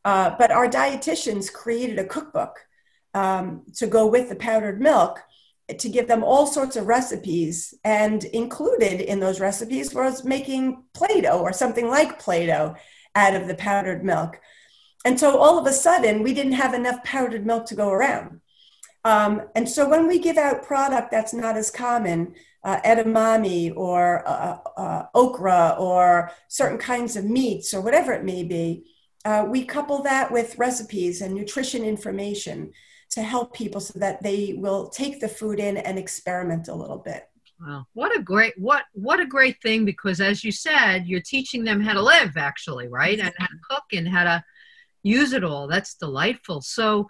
Uh, 0.04 0.34
but 0.40 0.50
our 0.50 0.68
dietitians 0.68 1.52
created 1.52 2.00
a 2.00 2.06
cookbook 2.06 2.56
um, 3.14 3.64
to 3.76 3.86
go 3.86 4.08
with 4.08 4.30
the 4.30 4.36
powdered 4.36 4.82
milk 4.82 5.20
to 5.80 5.90
give 5.90 6.08
them 6.08 6.24
all 6.24 6.48
sorts 6.48 6.76
of 6.76 6.88
recipes. 6.88 7.74
And 7.84 8.24
included 8.26 9.02
in 9.02 9.20
those 9.20 9.40
recipes 9.40 9.94
was 9.94 10.24
making 10.24 10.84
Play 10.94 11.22
Doh 11.22 11.40
or 11.40 11.54
something 11.54 11.88
like 11.88 12.20
Play 12.20 12.46
Doh 12.46 12.76
out 13.16 13.36
of 13.36 13.48
the 13.48 13.56
powdered 13.56 14.04
milk. 14.04 14.40
And 15.04 15.20
so 15.20 15.38
all 15.38 15.58
of 15.58 15.66
a 15.66 15.74
sudden, 15.74 16.24
we 16.24 16.34
didn't 16.34 16.54
have 16.54 16.74
enough 16.74 17.04
powdered 17.04 17.46
milk 17.46 17.66
to 17.68 17.76
go 17.76 17.90
around. 17.90 18.40
Um, 19.04 19.42
and 19.56 19.68
so 19.68 19.90
when 19.90 20.08
we 20.08 20.20
give 20.20 20.38
out 20.38 20.64
product 20.64 21.10
that's 21.10 21.34
not 21.34 21.58
as 21.58 21.72
common, 21.72 22.36
uh, 22.64 22.80
edamame 22.82 23.76
or 23.76 24.28
uh, 24.28 24.58
uh, 24.78 25.06
okra 25.16 25.76
or 25.80 26.32
certain 26.48 26.78
kinds 26.78 27.16
of 27.16 27.26
meats 27.26 27.74
or 27.74 27.82
whatever 27.82 28.14
it 28.14 28.24
may 28.24 28.44
be, 28.44 28.86
uh, 29.26 29.46
we 29.48 29.66
couple 29.66 30.04
that 30.04 30.32
with 30.32 30.58
recipes 30.58 31.22
and 31.22 31.34
nutrition 31.34 31.84
information 31.84 32.72
to 33.12 33.22
help 33.22 33.54
people 33.54 33.82
so 33.82 34.00
that 34.00 34.24
they 34.24 34.56
will 34.58 34.88
take 34.88 35.20
the 35.20 35.28
food 35.28 35.60
in 35.60 35.78
and 35.78 36.00
experiment 36.00 36.68
a 36.68 36.76
little 36.76 36.98
bit. 36.98 37.28
Wow. 37.60 37.86
What 37.94 38.16
a 38.16 38.22
great 38.22 38.54
what 38.58 38.86
what 38.94 39.20
a 39.20 39.26
great 39.26 39.62
thing 39.62 39.86
because 39.86 40.20
as 40.20 40.44
you 40.44 40.52
said, 40.52 41.06
you're 41.06 41.22
teaching 41.22 41.64
them 41.64 41.80
how 41.80 41.94
to 41.94 42.02
live 42.02 42.36
actually, 42.36 42.88
right? 42.88 43.20
And 43.20 43.32
how 43.38 43.46
to 43.46 43.60
cook 43.70 43.84
and 43.94 44.08
how 44.08 44.24
to 44.24 44.44
use 45.04 45.34
it 45.34 45.44
all. 45.44 45.68
That's 45.68 45.96
delightful. 45.96 46.62
So 46.62 47.08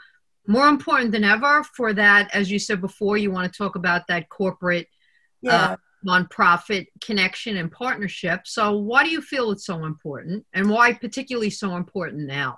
more 0.48 0.68
important 0.68 1.12
than 1.12 1.24
ever 1.24 1.64
for 1.64 1.94
that, 1.94 2.34
as 2.34 2.52
you 2.52 2.60
said 2.60 2.82
before, 2.82 3.18
you 3.18 3.32
want 3.32 3.52
to 3.52 3.58
talk 3.58 3.76
about 3.76 4.08
that 4.08 4.28
corporate 4.28 4.88
uh, 5.46 5.50
yeah. 5.50 5.64
uh, 5.64 5.76
nonprofit 6.06 6.88
connection 7.00 7.58
and 7.58 7.72
partnership. 7.72 8.42
So 8.46 8.78
why 8.78 9.04
do 9.04 9.10
you 9.10 9.22
feel 9.22 9.52
it's 9.52 9.66
so 9.66 9.86
important 9.86 10.46
and 10.54 10.70
why 10.70 10.94
particularly 10.94 11.52
so 11.52 11.76
important 11.76 12.28
now? 12.28 12.58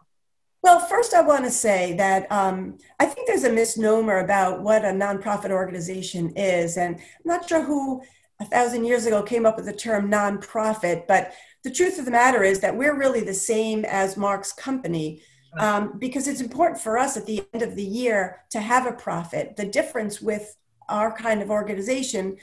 Well, 0.63 0.79
first, 0.79 1.13
I 1.13 1.19
want 1.19 1.43
to 1.43 1.51
say 1.51 1.93
that 1.97 2.31
um, 2.31 2.77
I 2.97 3.05
think 3.05 3.27
there's 3.27 3.43
a 3.43 3.51
misnomer 3.51 4.19
about 4.19 4.61
what 4.61 4.85
a 4.85 4.89
nonprofit 4.89 5.51
organization 5.51 6.31
is. 6.37 6.77
And 6.77 6.95
I'm 6.95 7.01
not 7.25 7.49
sure 7.49 7.61
who 7.61 8.01
a 8.39 8.45
thousand 8.45 8.85
years 8.85 9.05
ago 9.05 9.21
came 9.23 9.45
up 9.45 9.57
with 9.57 9.65
the 9.65 9.73
term 9.73 10.09
nonprofit, 10.09 11.05
but 11.05 11.33
the 11.65 11.71
truth 11.71 11.99
of 11.99 12.05
the 12.05 12.11
matter 12.11 12.43
is 12.43 12.61
that 12.61 12.77
we're 12.77 12.97
really 12.97 13.19
the 13.19 13.33
same 13.33 13.83
as 13.83 14.15
Mark's 14.15 14.53
company. 14.53 15.21
Um, 15.59 15.99
because 15.99 16.27
it's 16.27 16.41
important 16.41 16.81
for 16.81 16.97
us 16.97 17.15
at 17.15 17.27
the 17.27 17.45
end 17.53 17.61
of 17.61 17.75
the 17.75 17.83
year 17.83 18.41
to 18.49 18.59
have 18.59 18.87
a 18.87 18.91
profit. 18.91 19.55
The 19.55 19.67
difference 19.67 20.19
with 20.19 20.55
our 20.89 21.15
kind 21.15 21.43
of 21.43 21.51
organization 21.51 22.37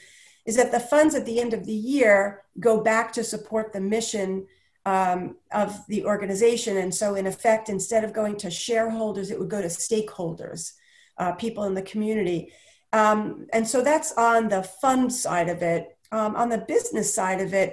is 0.46 0.54
that 0.54 0.70
the 0.70 0.78
funds 0.78 1.16
at 1.16 1.26
the 1.26 1.40
end 1.40 1.52
of 1.52 1.66
the 1.66 1.72
year 1.72 2.42
go 2.60 2.80
back 2.80 3.12
to 3.14 3.24
support 3.24 3.72
the 3.72 3.80
mission 3.80 4.46
um, 4.90 5.36
of 5.52 5.86
the 5.86 6.04
organization. 6.04 6.76
And 6.78 6.92
so, 7.00 7.14
in 7.14 7.26
effect, 7.26 7.68
instead 7.68 8.02
of 8.04 8.12
going 8.20 8.36
to 8.38 8.50
shareholders, 8.50 9.30
it 9.30 9.38
would 9.38 9.54
go 9.56 9.62
to 9.62 9.68
stakeholders, 9.68 10.72
uh, 11.18 11.32
people 11.32 11.64
in 11.64 11.74
the 11.74 11.90
community. 11.92 12.52
Um, 12.92 13.46
and 13.52 13.66
so 13.72 13.82
that's 13.82 14.12
on 14.30 14.48
the 14.48 14.62
fund 14.82 15.12
side 15.12 15.48
of 15.48 15.62
it. 15.62 15.82
Um, 16.12 16.34
on 16.34 16.48
the 16.48 16.64
business 16.74 17.14
side 17.14 17.40
of 17.40 17.54
it, 17.54 17.70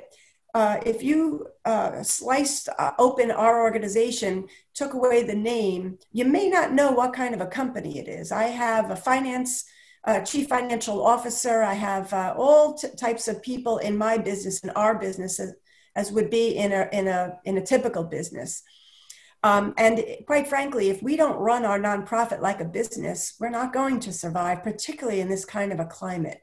uh, 0.54 0.78
if 0.86 1.02
you 1.02 1.48
uh, 1.66 2.04
sliced 2.04 2.70
uh, 2.78 2.92
open 3.00 3.32
our 3.32 3.62
organization, 3.62 4.48
took 4.76 4.94
away 4.94 5.24
the 5.24 5.42
name, 5.56 5.98
you 6.12 6.26
may 6.26 6.48
not 6.50 6.72
know 6.72 6.92
what 6.92 7.14
kind 7.14 7.34
of 7.34 7.42
a 7.42 7.54
company 7.62 7.98
it 7.98 8.08
is. 8.08 8.32
I 8.32 8.46
have 8.66 8.92
a 8.92 8.96
finance, 8.96 9.66
uh, 10.04 10.20
chief 10.22 10.48
financial 10.50 11.04
officer. 11.04 11.64
I 11.64 11.74
have 11.74 12.14
uh, 12.14 12.34
all 12.38 12.76
t- 12.76 12.90
types 13.06 13.28
of 13.28 13.42
people 13.42 13.76
in 13.88 13.98
my 13.98 14.16
business, 14.30 14.62
and 14.62 14.72
our 14.76 14.96
business, 15.00 15.40
as 15.98 16.12
would 16.12 16.30
be 16.30 16.56
in 16.56 16.72
a, 16.72 16.88
in 16.94 17.08
a, 17.08 17.40
in 17.44 17.58
a 17.58 17.66
typical 17.66 18.04
business. 18.04 18.64
Um, 19.44 19.74
and 19.78 20.04
quite 20.26 20.48
frankly, 20.48 20.90
if 20.90 21.02
we 21.02 21.18
don't 21.18 21.38
run 21.38 21.66
our 21.66 21.80
nonprofit 21.80 22.40
like 22.40 22.62
a 22.62 22.66
business, 22.66 23.36
we're 23.40 23.50
not 23.50 23.74
going 23.74 24.00
to 24.02 24.14
survive, 24.14 24.64
particularly 24.64 25.20
in 25.20 25.30
this 25.30 25.46
kind 25.46 25.72
of 25.74 25.80
a 25.80 25.86
climate. 25.86 26.42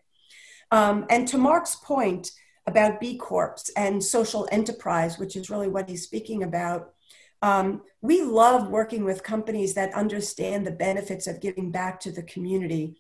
Um, 0.71 1.07
and 1.09 1.27
to 1.29 1.39
Mark's 1.39 1.77
point 1.77 2.33
about 2.67 3.01
B 3.01 3.17
Corps 3.17 3.71
and 3.77 4.03
social 4.03 4.49
enterprise, 4.51 5.19
which 5.19 5.37
is 5.37 5.51
really 5.51 5.69
what 5.69 5.89
he's 5.89 6.03
speaking 6.03 6.43
about, 6.43 6.95
um, 7.43 7.83
we 8.01 8.23
love 8.23 8.71
working 8.71 9.05
with 9.05 9.23
companies 9.23 9.75
that 9.75 9.93
understand 9.95 10.67
the 10.67 10.71
benefits 10.71 11.27
of 11.27 11.43
giving 11.43 11.71
back 11.71 12.01
to 12.01 12.11
the 12.11 12.23
community. 12.23 12.97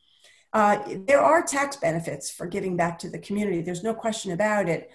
Uh, 0.52 0.78
there 1.06 1.20
are 1.20 1.42
tax 1.42 1.76
benefits 1.76 2.30
for 2.30 2.46
giving 2.46 2.76
back 2.76 2.98
to 2.98 3.08
the 3.08 3.18
community, 3.18 3.60
there's 3.62 3.82
no 3.82 3.94
question 3.94 4.32
about 4.32 4.68
it. 4.68 4.90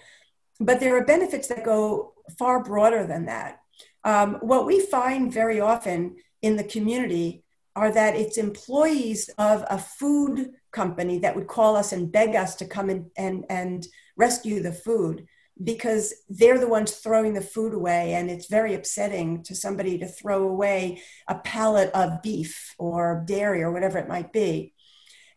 But 0.60 0.78
there 0.78 0.96
are 0.96 1.04
benefits 1.04 1.48
that 1.48 1.64
go 1.64 2.12
far 2.38 2.62
broader 2.62 3.06
than 3.06 3.26
that. 3.26 3.60
Um, 4.04 4.36
what 4.40 4.66
we 4.66 4.80
find 4.80 5.32
very 5.32 5.60
often 5.60 6.16
in 6.42 6.56
the 6.56 6.64
community 6.64 7.44
are 7.76 7.90
that 7.90 8.16
it's 8.16 8.36
employees 8.36 9.30
of 9.38 9.64
a 9.70 9.78
food 9.78 10.50
company 10.72 11.18
that 11.20 11.34
would 11.34 11.46
call 11.46 11.76
us 11.76 11.92
and 11.92 12.12
beg 12.12 12.36
us 12.36 12.56
to 12.56 12.66
come 12.66 12.90
in 12.90 13.10
and, 13.16 13.44
and 13.48 13.86
rescue 14.16 14.62
the 14.62 14.72
food 14.72 15.26
because 15.62 16.14
they're 16.28 16.58
the 16.58 16.68
ones 16.68 16.92
throwing 16.92 17.34
the 17.34 17.40
food 17.40 17.74
away 17.74 18.14
and 18.14 18.30
it's 18.30 18.46
very 18.46 18.74
upsetting 18.74 19.42
to 19.42 19.54
somebody 19.54 19.98
to 19.98 20.06
throw 20.06 20.48
away 20.48 21.02
a 21.28 21.34
pallet 21.34 21.90
of 21.92 22.22
beef 22.22 22.74
or 22.78 23.22
dairy 23.26 23.62
or 23.62 23.70
whatever 23.70 23.98
it 23.98 24.08
might 24.08 24.32
be 24.32 24.72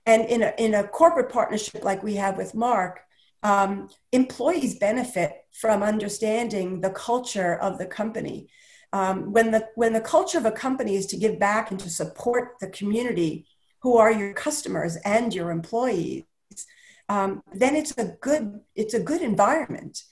and 0.05 0.25
in 0.25 0.41
a, 0.43 0.53
in 0.57 0.73
a 0.73 0.87
corporate 0.87 1.31
partnership 1.31 1.83
like 1.83 2.03
we 2.03 2.15
have 2.15 2.37
with 2.37 2.55
mark 2.55 3.01
um, 3.43 3.89
employees 4.11 4.79
benefit 4.79 5.31
from 5.51 5.83
understanding 5.83 6.81
the 6.81 6.89
culture 6.89 7.55
of 7.55 7.77
the 7.77 7.85
company. 7.85 8.47
Um, 8.93 9.31
when 9.33 9.51
the 9.51 9.67
when 9.75 9.93
the 9.93 10.01
culture 10.01 10.37
of 10.37 10.45
a 10.45 10.51
company 10.51 10.95
is 10.95 11.07
to 11.07 11.17
give 11.17 11.39
back 11.39 11.71
and 11.71 11.79
to 11.79 11.89
support 11.89 12.55
the 12.61 12.69
community, 12.69 13.45
who 13.81 13.97
are 13.97 14.11
your 14.11 14.33
customers 14.33 14.95
and 15.03 15.33
your 15.33 15.51
employees, 15.51 16.23
um, 17.09 17.43
then 17.53 17.75
it's 17.75 17.97
a 17.97 18.15
good 18.21 18.61
it's 18.75 18.93
a 18.93 18.99
good 18.99 19.21
environment. 19.21 20.03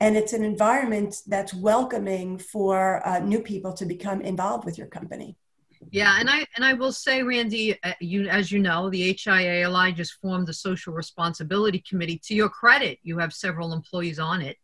and 0.00 0.16
it's 0.16 0.32
an 0.32 0.42
environment 0.42 1.16
that's 1.26 1.52
welcoming 1.52 2.38
for 2.38 3.06
uh, 3.06 3.18
new 3.18 3.40
people 3.40 3.72
to 3.74 3.84
become 3.84 4.20
involved 4.22 4.64
with 4.64 4.78
your 4.78 4.86
company. 4.86 5.36
Yeah, 5.90 6.20
and 6.20 6.28
I 6.28 6.46
and 6.56 6.64
I 6.64 6.74
will 6.74 6.92
say, 6.92 7.22
Randi, 7.22 7.82
uh, 7.82 7.92
you 8.00 8.28
as 8.28 8.52
you 8.52 8.58
know, 8.58 8.90
the 8.90 9.14
HIALI 9.14 9.94
just 9.94 10.14
formed 10.20 10.46
the 10.46 10.52
Social 10.52 10.92
Responsibility 10.92 11.82
Committee. 11.88 12.20
To 12.26 12.34
your 12.34 12.50
credit, 12.50 12.98
you 13.02 13.18
have 13.18 13.32
several 13.32 13.72
employees 13.72 14.18
on 14.18 14.42
it, 14.42 14.58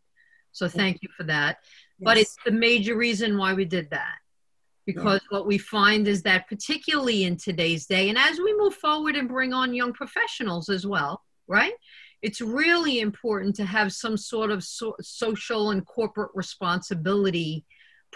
so 0.51 0.67
thank 0.67 1.01
you 1.01 1.09
for 1.17 1.23
that. 1.23 1.57
Yes. 1.61 2.05
But 2.05 2.17
it's 2.17 2.37
the 2.45 2.51
major 2.51 2.95
reason 2.95 3.37
why 3.37 3.55
we 3.55 3.65
did 3.65 3.89
that, 3.89 4.17
because 4.85 5.21
yeah. 5.23 5.37
what 5.37 5.47
we 5.47 5.57
find 5.57 6.07
is 6.07 6.21
that 6.21 6.47
particularly 6.47 7.23
in 7.23 7.35
today's 7.35 7.87
day, 7.87 8.09
and 8.09 8.17
as 8.17 8.37
we 8.37 8.55
move 8.55 8.75
forward 8.75 9.15
and 9.15 9.27
bring 9.27 9.53
on 9.53 9.73
young 9.73 9.93
professionals 9.93 10.69
as 10.69 10.85
well, 10.85 11.23
right? 11.47 11.73
It's 12.21 12.41
really 12.41 12.99
important 12.99 13.55
to 13.57 13.65
have 13.65 13.91
some 13.91 14.17
sort 14.17 14.51
of 14.51 14.63
so- 14.63 14.95
social 15.01 15.71
and 15.71 15.85
corporate 15.85 16.31
responsibility 16.35 17.65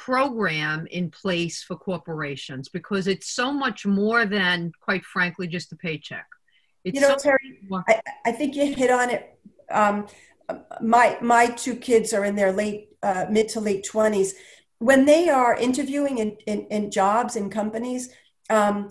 program 0.05 0.87
in 0.87 1.11
place 1.11 1.61
for 1.61 1.75
corporations 1.75 2.69
because 2.69 3.07
it's 3.07 3.29
so 3.29 3.53
much 3.53 3.85
more 3.85 4.25
than, 4.25 4.71
quite 4.81 5.05
frankly, 5.05 5.47
just 5.47 5.71
a 5.71 5.75
paycheck. 5.75 6.25
It's 6.83 6.95
you 6.95 7.01
know, 7.01 7.15
so 7.17 7.17
Terry, 7.17 7.59
I, 7.87 8.01
I, 8.25 8.31
think 8.31 8.55
you 8.55 8.73
hit 8.73 8.89
on 8.89 9.11
it. 9.11 9.37
Um, 9.69 10.07
my 10.81 11.17
my 11.21 11.45
two 11.45 11.75
kids 11.75 12.13
are 12.13 12.25
in 12.25 12.35
their 12.35 12.51
late 12.51 12.89
uh, 13.03 13.27
mid 13.29 13.49
to 13.49 13.59
late 13.59 13.85
twenties. 13.85 14.33
When 14.79 15.05
they 15.05 15.29
are 15.29 15.55
interviewing 15.55 16.17
in, 16.17 16.31
in, 16.47 16.65
in 16.71 16.89
jobs 16.89 17.35
in 17.35 17.51
companies, 17.51 18.09
um, 18.49 18.89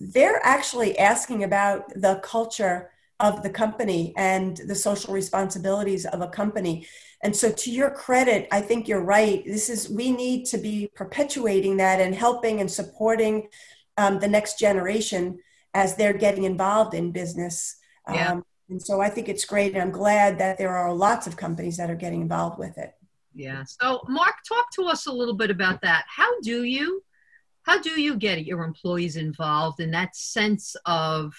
they're 0.00 0.40
actually 0.42 0.98
asking 0.98 1.44
about 1.44 1.90
the 1.90 2.20
culture 2.24 2.90
of 3.20 3.42
the 3.42 3.50
company 3.50 4.12
and 4.16 4.56
the 4.56 4.74
social 4.74 5.14
responsibilities 5.14 6.04
of 6.06 6.20
a 6.20 6.28
company. 6.28 6.86
And 7.22 7.34
so, 7.34 7.50
to 7.50 7.70
your 7.70 7.90
credit, 7.90 8.46
I 8.52 8.60
think 8.60 8.88
you're 8.88 9.02
right. 9.04 9.42
This 9.44 9.70
is, 9.70 9.88
we 9.88 10.10
need 10.10 10.44
to 10.46 10.58
be 10.58 10.90
perpetuating 10.94 11.78
that 11.78 12.00
and 12.00 12.14
helping 12.14 12.60
and 12.60 12.70
supporting 12.70 13.48
um, 13.96 14.18
the 14.18 14.28
next 14.28 14.58
generation 14.58 15.38
as 15.72 15.96
they're 15.96 16.12
getting 16.12 16.44
involved 16.44 16.94
in 16.94 17.12
business. 17.12 17.76
Yeah. 18.12 18.32
Um, 18.32 18.44
and 18.68 18.82
so, 18.82 19.00
I 19.00 19.08
think 19.08 19.28
it's 19.28 19.46
great. 19.46 19.72
And 19.72 19.80
I'm 19.80 19.90
glad 19.90 20.38
that 20.38 20.58
there 20.58 20.76
are 20.76 20.92
lots 20.92 21.26
of 21.26 21.36
companies 21.36 21.78
that 21.78 21.90
are 21.90 21.96
getting 21.96 22.20
involved 22.20 22.58
with 22.58 22.76
it. 22.76 22.92
Yeah. 23.34 23.64
So, 23.64 24.02
Mark, 24.08 24.34
talk 24.46 24.70
to 24.72 24.84
us 24.84 25.06
a 25.06 25.12
little 25.12 25.34
bit 25.34 25.50
about 25.50 25.80
that. 25.82 26.04
How 26.08 26.40
do 26.40 26.64
you? 26.64 27.02
How 27.62 27.80
do 27.80 28.00
you 28.00 28.16
get 28.16 28.44
your 28.44 28.62
employees 28.62 29.16
involved 29.16 29.80
in 29.80 29.90
that 29.90 30.14
sense 30.14 30.76
of 30.84 31.34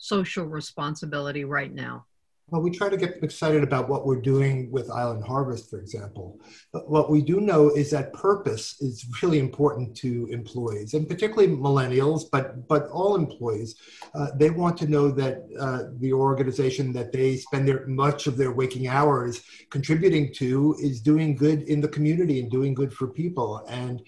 social 0.00 0.46
responsibility 0.46 1.44
right 1.44 1.72
now? 1.72 2.06
Well, 2.48 2.62
we 2.62 2.72
try 2.72 2.88
to 2.88 2.96
get 2.96 3.22
excited 3.22 3.62
about 3.62 3.88
what 3.88 4.04
we're 4.04 4.20
doing 4.20 4.72
with 4.72 4.90
Island 4.90 5.22
Harvest, 5.24 5.70
for 5.70 5.78
example. 5.78 6.40
But 6.72 6.90
what 6.90 7.08
we 7.08 7.22
do 7.22 7.40
know 7.40 7.68
is 7.68 7.92
that 7.92 8.12
purpose 8.12 8.80
is 8.80 9.06
really 9.22 9.38
important 9.38 9.96
to 9.98 10.26
employees, 10.32 10.94
and 10.94 11.08
particularly 11.08 11.54
millennials, 11.54 12.24
but 12.32 12.66
but 12.66 12.88
all 12.88 13.14
employees. 13.14 13.76
Uh, 14.14 14.28
they 14.34 14.50
want 14.50 14.76
to 14.78 14.88
know 14.88 15.12
that 15.12 15.46
uh, 15.60 15.82
the 16.00 16.12
organization 16.12 16.92
that 16.94 17.12
they 17.12 17.36
spend 17.36 17.68
their 17.68 17.86
much 17.86 18.26
of 18.26 18.36
their 18.36 18.50
waking 18.50 18.88
hours 18.88 19.42
contributing 19.70 20.34
to 20.34 20.74
is 20.80 21.00
doing 21.00 21.36
good 21.36 21.62
in 21.62 21.80
the 21.80 21.88
community 21.88 22.40
and 22.40 22.50
doing 22.50 22.74
good 22.74 22.92
for 22.92 23.06
people. 23.06 23.64
And 23.68 24.02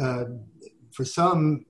uh, 0.00 0.24
for 0.92 1.04
some, 1.04 1.66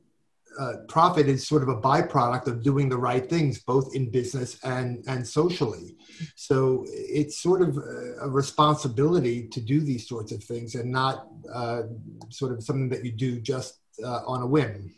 uh, 0.58 0.72
profit 0.88 1.28
is 1.28 1.46
sort 1.46 1.62
of 1.62 1.68
a 1.68 1.80
byproduct 1.80 2.46
of 2.46 2.62
doing 2.62 2.88
the 2.88 2.96
right 2.96 3.28
things, 3.28 3.60
both 3.60 3.94
in 3.94 4.10
business 4.10 4.58
and, 4.64 5.04
and 5.08 5.26
socially. 5.26 5.96
So 6.34 6.84
it's 6.88 7.38
sort 7.40 7.62
of 7.62 7.76
a 7.76 8.28
responsibility 8.28 9.48
to 9.48 9.60
do 9.60 9.80
these 9.80 10.08
sorts 10.08 10.32
of 10.32 10.42
things 10.42 10.74
and 10.74 10.90
not 10.90 11.28
uh, 11.52 11.82
sort 12.30 12.52
of 12.52 12.62
something 12.62 12.88
that 12.90 13.04
you 13.04 13.12
do 13.12 13.40
just 13.40 13.80
uh, 14.04 14.20
on 14.26 14.42
a 14.42 14.46
whim. 14.46 14.94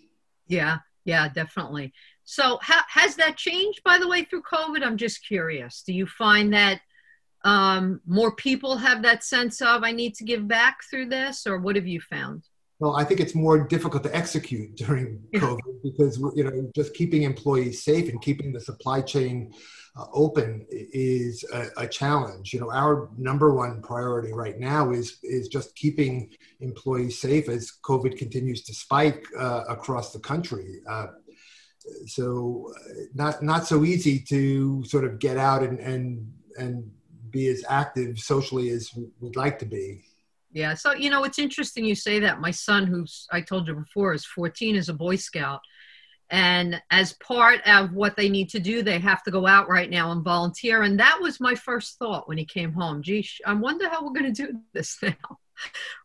Yeah, 0.47 0.79
yeah, 1.05 1.29
definitely. 1.29 1.93
So 2.25 2.59
ha- 2.63 2.87
has 2.89 3.17
that 3.17 3.37
changed, 3.37 3.83
by 3.85 3.99
the 3.99 4.09
way, 4.09 4.25
through 4.25 4.43
COVID? 4.43 4.83
I'm 4.85 4.97
just 4.97 5.27
curious. 5.27 5.83
Do 5.83 5.93
you 5.93 6.07
find 6.07 6.53
that 6.53 6.81
um, 7.45 8.01
more 8.07 8.35
people 8.35 8.77
have 8.77 9.03
that 9.03 9.25
sense 9.25 9.63
of 9.63 9.83
I 9.83 9.93
need 9.93 10.15
to 10.17 10.25
give 10.25 10.47
back 10.47 10.79
through 10.91 11.07
this, 11.07 11.47
or 11.47 11.59
what 11.59 11.77
have 11.77 11.87
you 11.87 12.01
found? 12.01 12.45
Well, 12.81 12.95
I 12.95 13.03
think 13.05 13.19
it's 13.19 13.35
more 13.35 13.67
difficult 13.67 14.05
to 14.05 14.17
execute 14.17 14.77
during 14.77 15.21
COVID 15.35 15.83
because 15.83 16.19
you 16.37 16.45
know 16.45 16.71
just 16.75 16.95
keeping 16.95 17.23
employees 17.23 17.83
safe 17.83 18.09
and 18.09 18.23
keeping 18.23 18.53
the 18.53 18.61
supply 18.61 19.01
chain 19.01 19.53
uh, 19.97 20.07
open 20.13 20.65
is 20.71 21.45
a, 21.53 21.67
a, 21.79 21.89
challenge. 21.89 22.53
You 22.53 22.61
know, 22.61 22.71
our 22.71 23.11
number 23.19 23.53
one 23.53 23.83
priority 23.83 24.33
right 24.33 24.59
now 24.59 24.93
is 24.93 25.19
is 25.25 25.49
just 25.49 25.75
keeping 25.75 26.31
employees 26.61 27.21
safe 27.21 27.49
as 27.49 27.73
COVID 27.83 28.17
continues 28.17 28.63
to 28.65 28.75
spike 28.75 29.27
uh, 29.37 29.65
across 29.69 30.13
the 30.13 30.21
country. 30.21 30.81
Uh, 30.89 31.09
so, 32.07 32.73
uh, 32.79 32.93
not 33.15 33.43
not 33.43 33.67
so 33.67 33.85
easy 33.85 34.21
to 34.29 34.85
sort 34.85 35.05
of 35.05 35.19
get 35.19 35.37
out 35.37 35.65
and 35.65 35.81
and 35.81 36.33
and 36.59 36.89
be 37.31 37.49
as 37.49 37.65
active 37.69 38.19
socially 38.21 38.71
as 38.71 38.93
we'd 39.21 39.37
like 39.37 39.59
to 39.59 39.67
be. 39.67 40.05
Yeah. 40.51 40.75
So, 40.75 40.95
you 40.95 41.11
know, 41.11 41.25
it's 41.25 41.39
interesting 41.39 41.85
you 41.85 41.95
say 41.95 42.21
that. 42.21 42.41
My 42.41 42.51
son, 42.51 42.87
who's 42.87 43.27
I 43.31 43.41
told 43.41 43.69
you 43.69 43.75
before, 43.75 44.15
is 44.15 44.25
14, 44.25 44.77
is 44.77 44.89
a 44.89 44.95
Boy 44.95 45.17
Scout. 45.17 45.61
And 46.31 46.81
as 46.91 47.15
part 47.15 47.61
of 47.67 47.93
what 47.93 48.17
they 48.17 48.29
need 48.29 48.51
to 48.51 48.59
do, 48.59 48.83
they 48.83 48.99
have 48.99 49.23
to 49.25 49.31
go 49.31 49.47
out 49.47 49.69
right 49.69 49.89
now 49.89 50.13
and 50.13 50.23
volunteer. 50.23 50.83
And 50.83 51.01
that 51.01 51.19
was 51.21 51.41
my 51.41 51.55
first 51.55 51.99
thought 51.99 52.29
when 52.29 52.37
he 52.37 52.45
came 52.45 52.73
home. 52.73 53.03
Gee, 53.03 53.27
I 53.47 53.55
wonder 53.55 53.89
how 53.89 54.05
we're 54.05 54.19
going 54.19 54.33
to 54.33 54.47
do 54.47 54.59
this 54.75 54.99
now. 55.03 55.39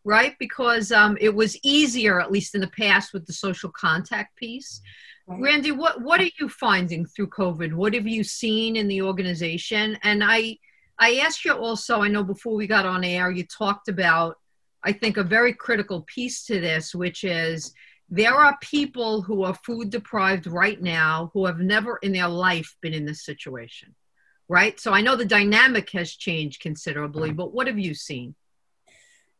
right? 0.04 0.34
Because 0.38 0.92
um, 0.92 1.16
it 1.20 1.34
was 1.34 1.58
easier, 1.62 2.20
at 2.20 2.32
least 2.32 2.54
in 2.54 2.60
the 2.60 2.68
past, 2.68 3.12
with 3.12 3.26
the 3.26 3.32
social 3.32 3.70
contact 3.70 4.36
piece. 4.36 4.80
Right. 5.26 5.40
Randi, 5.40 5.72
what, 5.72 6.02
what 6.02 6.20
are 6.20 6.30
you 6.38 6.48
finding 6.48 7.06
through 7.06 7.28
COVID? 7.28 7.74
What 7.74 7.94
have 7.94 8.06
you 8.06 8.24
seen 8.24 8.76
in 8.76 8.88
the 8.88 9.02
organization? 9.02 9.98
And 10.02 10.22
I, 10.24 10.58
I 10.98 11.16
asked 11.16 11.44
you 11.44 11.52
also, 11.52 12.00
I 12.00 12.08
know 12.08 12.22
before 12.22 12.54
we 12.54 12.66
got 12.66 12.86
on 12.86 13.04
air, 13.04 13.30
you 13.30 13.44
talked 13.44 13.88
about, 13.88 14.36
I 14.82 14.92
think, 14.92 15.16
a 15.16 15.24
very 15.24 15.52
critical 15.52 16.02
piece 16.02 16.44
to 16.46 16.60
this, 16.60 16.94
which 16.94 17.24
is 17.24 17.72
there 18.08 18.34
are 18.34 18.56
people 18.60 19.22
who 19.22 19.42
are 19.44 19.54
food 19.54 19.90
deprived 19.90 20.46
right 20.46 20.80
now 20.80 21.30
who 21.32 21.46
have 21.46 21.58
never 21.58 21.96
in 21.98 22.12
their 22.12 22.28
life 22.28 22.76
been 22.80 22.94
in 22.94 23.04
this 23.04 23.24
situation, 23.24 23.94
right? 24.48 24.78
So 24.78 24.92
I 24.92 25.00
know 25.00 25.16
the 25.16 25.24
dynamic 25.24 25.90
has 25.90 26.14
changed 26.14 26.60
considerably, 26.60 27.32
but 27.32 27.52
what 27.52 27.66
have 27.66 27.78
you 27.78 27.94
seen? 27.94 28.34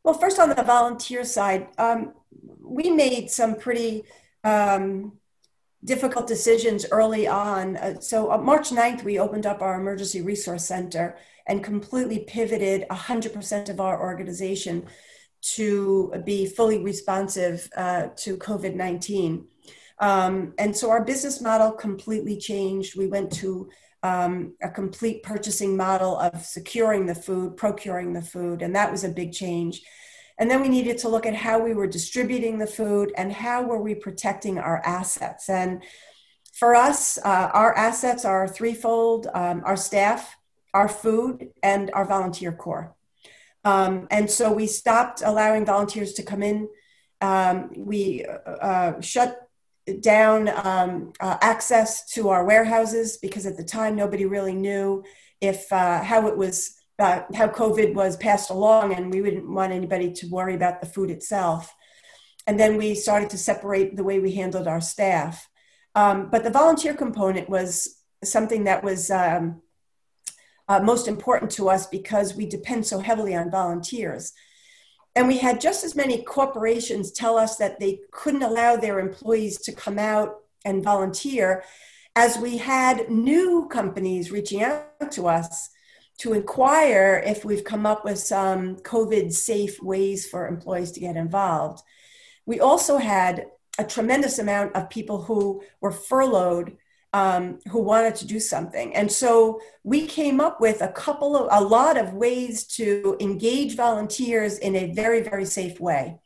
Well, 0.03 0.14
first 0.14 0.38
on 0.38 0.51
the 0.51 0.62
volunteer 0.62 1.25
side, 1.25 1.69
um, 1.79 2.14
we 2.61 2.90
made 2.90 3.31
some 3.31 3.55
pretty 3.55 4.05
um, 4.43 5.12
difficult 5.85 6.27
decisions 6.27 6.85
early 6.90 7.27
on. 7.27 7.77
Uh, 7.77 8.01
so 8.01 8.31
on 8.31 8.45
March 8.45 8.71
9th, 8.71 9.05
we 9.05 9.19
opened 9.19 9.47
up 9.47 9.62
our 9.62 9.81
emergency 9.81 10.21
resource 10.21 10.64
center 10.64 11.17
and 11.46 11.62
completely 11.62 12.20
pivoted 12.20 12.87
100% 12.90 13.68
of 13.68 13.80
our 13.80 14.00
organization 14.00 14.87
to 15.42 16.12
be 16.24 16.46
fully 16.46 16.83
responsive 16.83 17.68
uh, 17.76 18.09
to 18.16 18.37
COVID 18.38 18.74
19. 18.74 19.46
Um, 19.98 20.54
and 20.59 20.76
so 20.76 20.90
our 20.90 21.04
business 21.04 21.40
model 21.40 21.72
completely 21.72 22.38
changed. 22.38 22.96
We 22.96 23.07
went 23.07 23.30
to 23.35 23.68
um, 24.02 24.54
a 24.62 24.68
complete 24.68 25.22
purchasing 25.22 25.76
model 25.76 26.18
of 26.18 26.44
securing 26.44 27.07
the 27.07 27.14
food, 27.14 27.57
procuring 27.57 28.12
the 28.12 28.22
food, 28.22 28.62
and 28.62 28.74
that 28.74 28.90
was 28.90 29.04
a 29.04 29.09
big 29.09 29.33
change. 29.33 29.83
And 30.38 30.50
then 30.50 30.61
we 30.62 30.68
needed 30.68 30.98
to 30.98 31.09
look 31.09 31.26
at 31.26 31.35
how 31.35 31.59
we 31.61 31.74
were 31.74 31.87
distributing 31.87 32.59
the 32.59 32.66
food 32.66 33.12
and 33.16 33.33
how 33.33 33.62
were 33.62 33.80
we 33.80 33.94
protecting 33.94 34.59
our 34.59 34.83
assets. 34.85 35.48
And 35.48 35.83
for 36.52 36.74
us, 36.74 37.18
uh, 37.18 37.50
our 37.52 37.74
assets 37.76 38.24
are 38.24 38.48
threefold 38.48 39.28
um, 39.33 39.62
our 39.64 39.76
staff, 39.76 40.37
our 40.74 40.88
food, 40.88 41.50
and 41.62 41.90
our 41.94 42.04
volunteer 42.04 42.52
corps. 42.52 42.94
Um, 43.64 44.06
and 44.10 44.30
so 44.30 44.52
we 44.52 44.66
stopped 44.66 45.22
allowing 45.24 45.64
volunteers 45.64 46.12
to 46.14 46.22
come 46.22 46.42
in. 46.42 46.68
Um, 47.20 47.70
we 47.76 48.24
uh, 48.26 48.50
uh, 48.50 49.00
shut 49.00 49.38
down 50.00 50.50
um, 50.64 51.12
uh, 51.20 51.38
access 51.40 52.06
to 52.12 52.28
our 52.28 52.44
warehouses 52.44 53.18
because 53.18 53.46
at 53.46 53.56
the 53.56 53.64
time 53.64 53.96
nobody 53.96 54.24
really 54.24 54.54
knew 54.54 55.04
if 55.40 55.72
uh, 55.72 56.02
how 56.02 56.26
it 56.26 56.37
was 56.37 56.76
uh, 56.98 57.22
how 57.34 57.48
COVID 57.48 57.94
was 57.94 58.16
passed 58.16 58.50
along, 58.50 58.94
and 58.94 59.12
we 59.12 59.20
wouldn't 59.20 59.48
want 59.48 59.72
anybody 59.72 60.12
to 60.12 60.28
worry 60.28 60.54
about 60.54 60.80
the 60.80 60.87
food 60.87 61.10
itself. 61.10 61.74
And 62.46 62.60
then 62.60 62.76
we 62.76 62.94
started 62.94 63.30
to 63.30 63.38
separate 63.38 63.96
the 63.96 64.04
way 64.04 64.20
we 64.20 64.32
handled 64.32 64.68
our 64.68 64.80
staff. 64.80 65.48
Um, 65.96 66.28
but 66.30 66.44
the 66.44 66.50
volunteer 66.50 66.94
component 66.94 67.48
was 67.48 68.00
something 68.22 68.64
that 68.64 68.84
was 68.84 69.10
um, 69.10 69.62
uh, 70.68 70.81
most 70.81 71.09
important 71.09 71.50
to 71.53 71.68
us 71.68 71.87
because 71.87 72.35
we 72.35 72.46
depend 72.46 72.87
so 72.87 72.98
heavily 72.98 73.35
on 73.35 73.50
volunteers. 73.50 74.33
And 75.16 75.29
we 75.29 75.38
had 75.38 75.61
just 75.61 75.85
as 75.85 75.94
many 75.94 76.22
corporations 76.22 77.12
tell 77.12 77.38
us 77.38 77.57
that 77.57 77.79
they 77.79 78.00
couldn't 78.11 78.42
allow 78.42 78.77
their 78.77 78.98
employees 78.98 79.59
to 79.62 79.72
come 79.72 79.98
out 79.98 80.40
and 80.64 80.83
volunteer 80.83 81.64
as 82.16 82.38
we 82.38 82.57
had 82.57 83.11
new 83.11 83.68
companies 83.70 84.31
reaching 84.31 84.62
out 84.62 85.12
to 85.12 85.29
us 85.29 85.70
to 86.18 86.33
inquire 86.33 87.22
if 87.27 87.44
we've 87.44 87.64
come 87.64 87.87
up 87.87 88.05
with 88.05 88.18
some 88.18 88.77
COVID 88.77 89.33
safe 89.33 89.83
ways 89.83 90.27
for 90.27 90.46
employees 90.46 90.92
to 90.92 91.00
get 91.00 91.16
involved. 91.16 91.83
We 92.46 92.61
also 92.61 92.98
had 92.98 93.46
a 93.79 93.85
tremendous 93.85 94.38
amount 94.38 94.77
of 94.77 94.90
people 94.90 95.22
who 95.22 95.62
were 95.81 95.90
furloughed 95.90 96.77
um, 97.14 97.61
who 97.70 97.79
wanted 97.79 98.16
to 98.16 98.27
do 98.27 98.40
something. 98.40 98.92
And 98.96 99.11
so 99.11 99.61
we 99.85 100.05
came 100.05 100.40
up 100.40 100.61
with 100.61 100.83
a 100.83 100.88
couple 100.88 101.37
of, 101.37 101.48
a 101.53 101.64
lot 101.64 101.96
of 101.96 102.12
ways 102.12 102.64
to 102.79 103.16
engage 103.20 103.77
volunteers 103.77 104.59
in 104.59 104.74
a 104.74 104.92
very, 104.92 105.22
very 105.22 105.44
safe 105.44 105.79
way. 105.79 106.18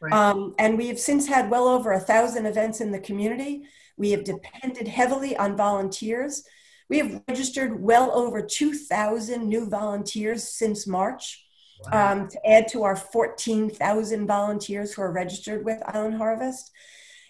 Right. 0.00 0.12
Um, 0.12 0.56
and 0.58 0.76
we 0.76 0.88
have 0.88 0.98
since 0.98 1.28
had 1.28 1.50
well 1.50 1.68
over 1.68 1.92
a 1.92 2.00
thousand 2.00 2.46
events 2.46 2.80
in 2.80 2.90
the 2.90 2.98
community. 2.98 3.62
We 3.96 4.10
have 4.10 4.24
depended 4.24 4.88
heavily 4.88 5.36
on 5.36 5.56
volunteers. 5.56 6.42
We 6.90 6.98
have 6.98 7.22
registered 7.28 7.80
well 7.80 8.10
over 8.12 8.42
2,000 8.42 9.48
new 9.48 9.68
volunteers 9.70 10.42
since 10.42 10.84
March 10.84 11.46
wow. 11.92 12.12
um, 12.12 12.28
to 12.28 12.44
add 12.44 12.66
to 12.68 12.82
our 12.82 12.96
14,000 12.96 14.26
volunteers 14.26 14.92
who 14.92 15.02
are 15.02 15.12
registered 15.12 15.64
with 15.64 15.80
Island 15.86 16.16
Harvest. 16.16 16.72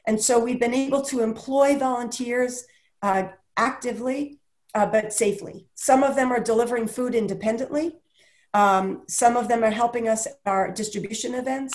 And 0.06 0.18
so 0.18 0.38
we've 0.38 0.58
been 0.58 0.72
able 0.72 1.02
to 1.02 1.20
employ 1.20 1.76
volunteers 1.76 2.64
uh, 3.06 3.24
actively, 3.70 4.20
uh, 4.78 4.86
but 4.94 5.12
safely. 5.12 5.56
Some 5.88 6.02
of 6.08 6.16
them 6.16 6.32
are 6.34 6.50
delivering 6.50 6.88
food 6.96 7.14
independently. 7.14 7.86
Um, 8.62 8.84
some 9.08 9.34
of 9.40 9.46
them 9.48 9.62
are 9.66 9.76
helping 9.82 10.08
us 10.14 10.26
at 10.26 10.38
our 10.46 10.64
distribution 10.80 11.34
events. 11.42 11.74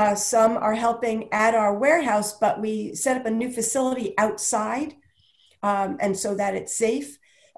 Uh, 0.00 0.14
some 0.14 0.52
are 0.66 0.74
helping 0.86 1.18
at 1.32 1.54
our 1.54 1.72
warehouse, 1.84 2.30
but 2.44 2.54
we 2.64 2.94
set 2.94 3.16
up 3.18 3.26
a 3.26 3.30
new 3.40 3.50
facility 3.58 4.08
outside, 4.24 4.90
um, 5.62 5.90
and 6.04 6.16
so 6.16 6.34
that 6.40 6.54
it's 6.58 6.76
safe. 6.86 7.08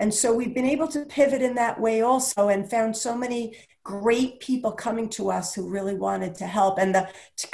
And 0.02 0.12
so 0.12 0.34
we've 0.34 0.56
been 0.58 0.72
able 0.76 0.88
to 0.88 1.06
pivot 1.06 1.42
in 1.48 1.54
that 1.54 1.80
way 1.80 1.96
also, 2.10 2.40
and 2.52 2.70
found 2.76 2.90
so 2.96 3.12
many 3.24 3.42
great 3.84 4.32
people 4.48 4.72
coming 4.72 5.08
to 5.16 5.30
us 5.38 5.54
who 5.54 5.74
really 5.76 5.96
wanted 6.06 6.34
to 6.36 6.46
help. 6.58 6.74
And 6.82 6.92
the 6.94 7.04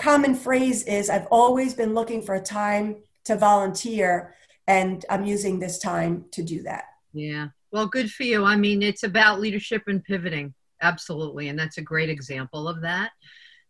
common 0.08 0.34
phrase 0.34 0.80
is, 0.98 1.10
"I've 1.10 1.30
always 1.30 1.72
been 1.74 1.94
looking 1.98 2.22
for 2.22 2.34
a 2.34 2.48
time 2.64 2.86
to 3.28 3.36
volunteer." 3.36 4.34
And 4.72 5.04
I'm 5.10 5.26
using 5.26 5.58
this 5.58 5.78
time 5.78 6.24
to 6.30 6.42
do 6.42 6.62
that. 6.62 6.84
Yeah. 7.12 7.48
Well, 7.72 7.86
good 7.86 8.10
for 8.10 8.22
you. 8.22 8.46
I 8.46 8.56
mean, 8.56 8.82
it's 8.82 9.02
about 9.02 9.38
leadership 9.38 9.82
and 9.86 10.02
pivoting. 10.02 10.54
Absolutely. 10.80 11.48
And 11.48 11.58
that's 11.58 11.76
a 11.76 11.82
great 11.82 12.08
example 12.08 12.66
of 12.66 12.80
that. 12.80 13.10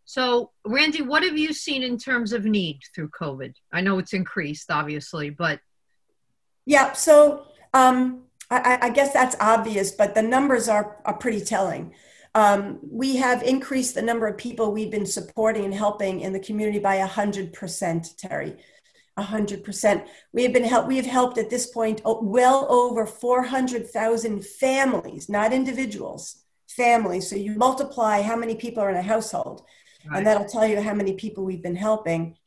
So, 0.05 0.51
Randi, 0.65 1.01
what 1.01 1.23
have 1.23 1.37
you 1.37 1.51
seen 1.53 1.83
in 1.83 1.97
terms 1.97 2.31
of 2.31 2.45
need 2.45 2.79
through 2.95 3.09
COVID? 3.09 3.53
I 3.73 3.81
know 3.81 3.99
it's 3.99 4.13
increased, 4.13 4.71
obviously, 4.71 5.29
but. 5.29 5.59
Yeah. 6.65 6.93
So, 6.93 7.47
um, 7.73 8.23
I, 8.49 8.79
I 8.83 8.89
guess 8.89 9.11
that's 9.11 9.35
obvious, 9.41 9.91
but 9.91 10.15
the 10.15 10.21
numbers 10.21 10.69
are, 10.69 11.01
are 11.03 11.17
pretty 11.17 11.41
telling. 11.41 11.93
Um, 12.33 12.79
we 12.81 13.17
have 13.17 13.43
increased 13.43 13.95
the 13.95 14.01
number 14.01 14.25
of 14.25 14.37
people 14.37 14.71
we've 14.71 14.91
been 14.91 15.05
supporting 15.05 15.65
and 15.65 15.73
helping 15.73 16.21
in 16.21 16.31
the 16.31 16.39
community 16.39 16.79
by 16.79 16.97
100%, 16.97 18.15
Terry. 18.17 18.55
100%. 19.17 20.07
We 20.31 20.43
have 20.43 20.53
been 20.53 20.63
help, 20.63 20.87
we 20.87 20.97
have 20.97 21.05
helped 21.05 21.37
at 21.37 21.49
this 21.49 21.67
point 21.67 22.01
well 22.05 22.65
over 22.69 23.05
400,000 23.05 24.45
families, 24.45 25.29
not 25.29 25.53
individuals, 25.53 26.43
families. 26.67 27.29
So 27.29 27.35
you 27.35 27.55
multiply 27.55 28.21
how 28.21 28.35
many 28.35 28.55
people 28.55 28.81
are 28.83 28.89
in 28.89 28.97
a 28.97 29.01
household, 29.01 29.61
right. 30.09 30.17
and 30.17 30.27
that'll 30.27 30.45
tell 30.45 30.65
you 30.65 30.81
how 30.81 30.93
many 30.93 31.13
people 31.13 31.43
we've 31.43 31.63
been 31.63 31.75
helping. 31.75 32.37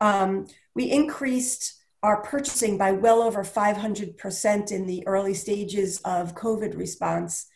Um, 0.00 0.46
we 0.74 0.90
increased 0.90 1.74
our 2.02 2.22
purchasing 2.22 2.76
by 2.76 2.92
well 2.92 3.22
over 3.22 3.44
500% 3.44 4.72
in 4.72 4.86
the 4.86 5.06
early 5.06 5.34
stages 5.34 6.00
of 6.04 6.34
COVID 6.34 6.76
response. 6.76 7.46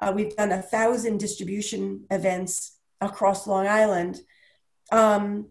Uh, 0.00 0.12
we've 0.14 0.34
done 0.36 0.52
a 0.52 0.62
thousand 0.62 1.18
distribution 1.18 2.04
events 2.10 2.78
across 3.00 3.46
Long 3.46 3.66
Island. 3.66 4.20
Um, 4.90 5.48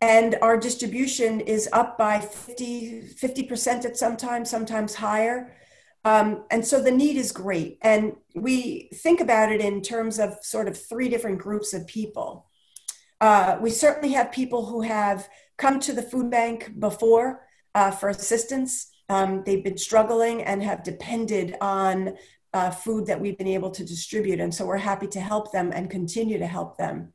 and 0.00 0.36
our 0.40 0.56
distribution 0.56 1.40
is 1.40 1.68
up 1.72 1.98
by 1.98 2.20
50, 2.20 3.14
50% 3.20 3.84
at 3.84 3.96
sometimes, 3.96 4.48
sometimes 4.48 4.94
higher. 4.94 5.52
Um, 6.04 6.44
and 6.50 6.66
so 6.66 6.82
the 6.82 6.90
need 6.90 7.16
is 7.16 7.32
great. 7.32 7.78
And 7.82 8.16
we 8.34 8.88
think 8.94 9.20
about 9.20 9.52
it 9.52 9.60
in 9.60 9.82
terms 9.82 10.18
of 10.18 10.38
sort 10.42 10.68
of 10.68 10.82
three 10.82 11.10
different 11.10 11.38
groups 11.38 11.74
of 11.74 11.86
people. 11.86 12.46
Uh, 13.20 13.58
we 13.60 13.68
certainly 13.68 14.14
have 14.14 14.32
people 14.32 14.64
who 14.64 14.80
have 14.80 15.28
come 15.58 15.78
to 15.80 15.92
the 15.92 16.02
food 16.02 16.30
bank 16.30 16.72
before 16.78 17.46
uh, 17.74 17.90
for 17.90 18.08
assistance. 18.08 18.90
Um, 19.10 19.42
they've 19.44 19.62
been 19.62 19.76
struggling 19.76 20.42
and 20.42 20.62
have 20.62 20.82
depended 20.82 21.56
on 21.60 22.16
uh, 22.54 22.70
food 22.70 23.06
that 23.06 23.20
we've 23.20 23.36
been 23.36 23.46
able 23.46 23.70
to 23.72 23.84
distribute. 23.84 24.40
And 24.40 24.54
so 24.54 24.64
we're 24.64 24.78
happy 24.78 25.06
to 25.08 25.20
help 25.20 25.52
them 25.52 25.70
and 25.74 25.90
continue 25.90 26.38
to 26.38 26.46
help 26.46 26.78
them. 26.78 27.12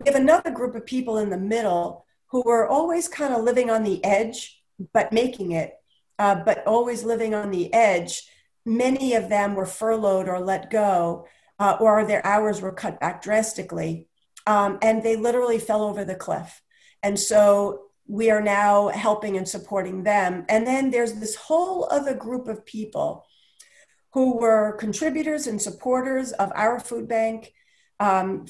We 0.00 0.10
have 0.10 0.20
another 0.20 0.50
group 0.50 0.74
of 0.74 0.86
people 0.86 1.18
in 1.18 1.28
the 1.28 1.38
middle 1.38 2.06
who 2.34 2.42
were 2.44 2.66
always 2.66 3.06
kind 3.06 3.32
of 3.32 3.44
living 3.44 3.70
on 3.70 3.84
the 3.84 4.04
edge, 4.04 4.60
but 4.92 5.12
making 5.12 5.52
it, 5.52 5.72
uh, 6.18 6.34
but 6.34 6.66
always 6.66 7.04
living 7.04 7.32
on 7.32 7.52
the 7.52 7.72
edge. 7.72 8.28
Many 8.66 9.14
of 9.14 9.28
them 9.28 9.54
were 9.54 9.64
furloughed 9.64 10.28
or 10.28 10.40
let 10.40 10.68
go, 10.68 11.28
uh, 11.60 11.76
or 11.78 12.04
their 12.04 12.26
hours 12.26 12.60
were 12.60 12.72
cut 12.72 12.98
back 12.98 13.22
drastically. 13.22 14.08
Um, 14.48 14.80
and 14.82 15.00
they 15.00 15.14
literally 15.14 15.60
fell 15.60 15.84
over 15.84 16.04
the 16.04 16.16
cliff. 16.16 16.60
And 17.04 17.16
so 17.20 17.82
we 18.08 18.32
are 18.32 18.42
now 18.42 18.88
helping 18.88 19.36
and 19.36 19.48
supporting 19.48 20.02
them. 20.02 20.44
And 20.48 20.66
then 20.66 20.90
there's 20.90 21.12
this 21.12 21.36
whole 21.36 21.86
other 21.88 22.14
group 22.14 22.48
of 22.48 22.66
people 22.66 23.26
who 24.12 24.38
were 24.38 24.72
contributors 24.72 25.46
and 25.46 25.62
supporters 25.62 26.32
of 26.32 26.50
our 26.56 26.80
food 26.80 27.06
bank 27.06 27.52
um, 28.04 28.44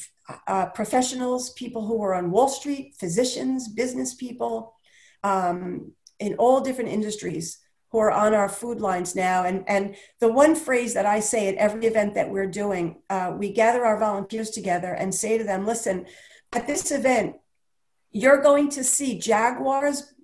uh, 0.48 0.66
professionals, 0.66 1.52
people 1.52 1.86
who 1.86 1.96
were 1.96 2.14
on 2.14 2.32
Wall 2.32 2.48
Street, 2.48 2.94
physicians, 2.98 3.68
business 3.68 4.14
people, 4.14 4.74
um, 5.22 5.92
in 6.18 6.34
all 6.34 6.60
different 6.60 6.90
industries 6.90 7.58
who 7.90 7.98
are 7.98 8.10
on 8.10 8.34
our 8.34 8.48
food 8.48 8.80
lines 8.80 9.14
now. 9.14 9.44
And, 9.44 9.64
and 9.68 9.94
the 10.18 10.32
one 10.32 10.56
phrase 10.56 10.94
that 10.94 11.06
I 11.06 11.20
say 11.20 11.46
at 11.46 11.54
every 11.54 11.86
event 11.86 12.14
that 12.14 12.30
we're 12.30 12.48
doing, 12.48 12.96
uh, 13.08 13.32
we 13.38 13.52
gather 13.52 13.84
our 13.84 13.98
volunteers 13.98 14.50
together 14.50 14.92
and 14.92 15.14
say 15.14 15.38
to 15.38 15.44
them, 15.44 15.64
listen, 15.64 16.06
at 16.52 16.66
this 16.66 16.90
event, 16.90 17.36
you're 18.10 18.42
going 18.42 18.70
to 18.70 18.82
see 18.82 19.18
Jaguars, 19.18 20.14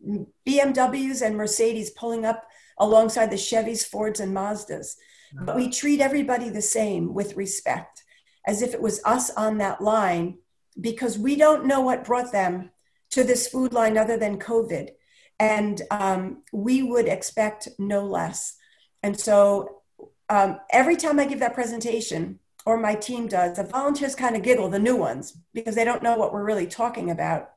BMWs, 0.46 1.22
and 1.22 1.36
Mercedes 1.36 1.90
pulling 1.90 2.24
up 2.24 2.44
alongside 2.78 3.30
the 3.30 3.36
Chevys, 3.36 3.86
Fords, 3.86 4.18
and 4.18 4.36
Mazdas. 4.36 4.96
But 5.32 5.54
we 5.54 5.70
treat 5.70 6.00
everybody 6.00 6.48
the 6.48 6.62
same 6.62 7.14
with 7.14 7.36
respect 7.36 8.02
as 8.46 8.62
if 8.62 8.74
it 8.74 8.82
was 8.82 9.00
us 9.04 9.30
on 9.30 9.58
that 9.58 9.80
line 9.80 10.38
because 10.80 11.18
we 11.18 11.36
don't 11.36 11.66
know 11.66 11.80
what 11.80 12.04
brought 12.04 12.32
them 12.32 12.70
to 13.10 13.24
this 13.24 13.48
food 13.48 13.72
line 13.72 13.98
other 13.98 14.16
than 14.16 14.38
COVID. 14.38 14.90
And 15.38 15.82
um, 15.90 16.42
we 16.52 16.82
would 16.82 17.06
expect 17.08 17.68
no 17.78 18.04
less. 18.04 18.56
And 19.02 19.18
so 19.18 19.82
um, 20.28 20.60
every 20.70 20.96
time 20.96 21.18
I 21.18 21.26
give 21.26 21.40
that 21.40 21.54
presentation, 21.54 22.38
or 22.66 22.76
my 22.76 22.94
team 22.94 23.26
does, 23.26 23.56
the 23.56 23.64
volunteers 23.64 24.14
kind 24.14 24.36
of 24.36 24.42
giggle, 24.42 24.68
the 24.68 24.78
new 24.78 24.96
ones, 24.96 25.36
because 25.54 25.74
they 25.74 25.84
don't 25.84 26.02
know 26.02 26.16
what 26.16 26.32
we're 26.32 26.44
really 26.44 26.66
talking 26.66 27.10
about 27.10 27.50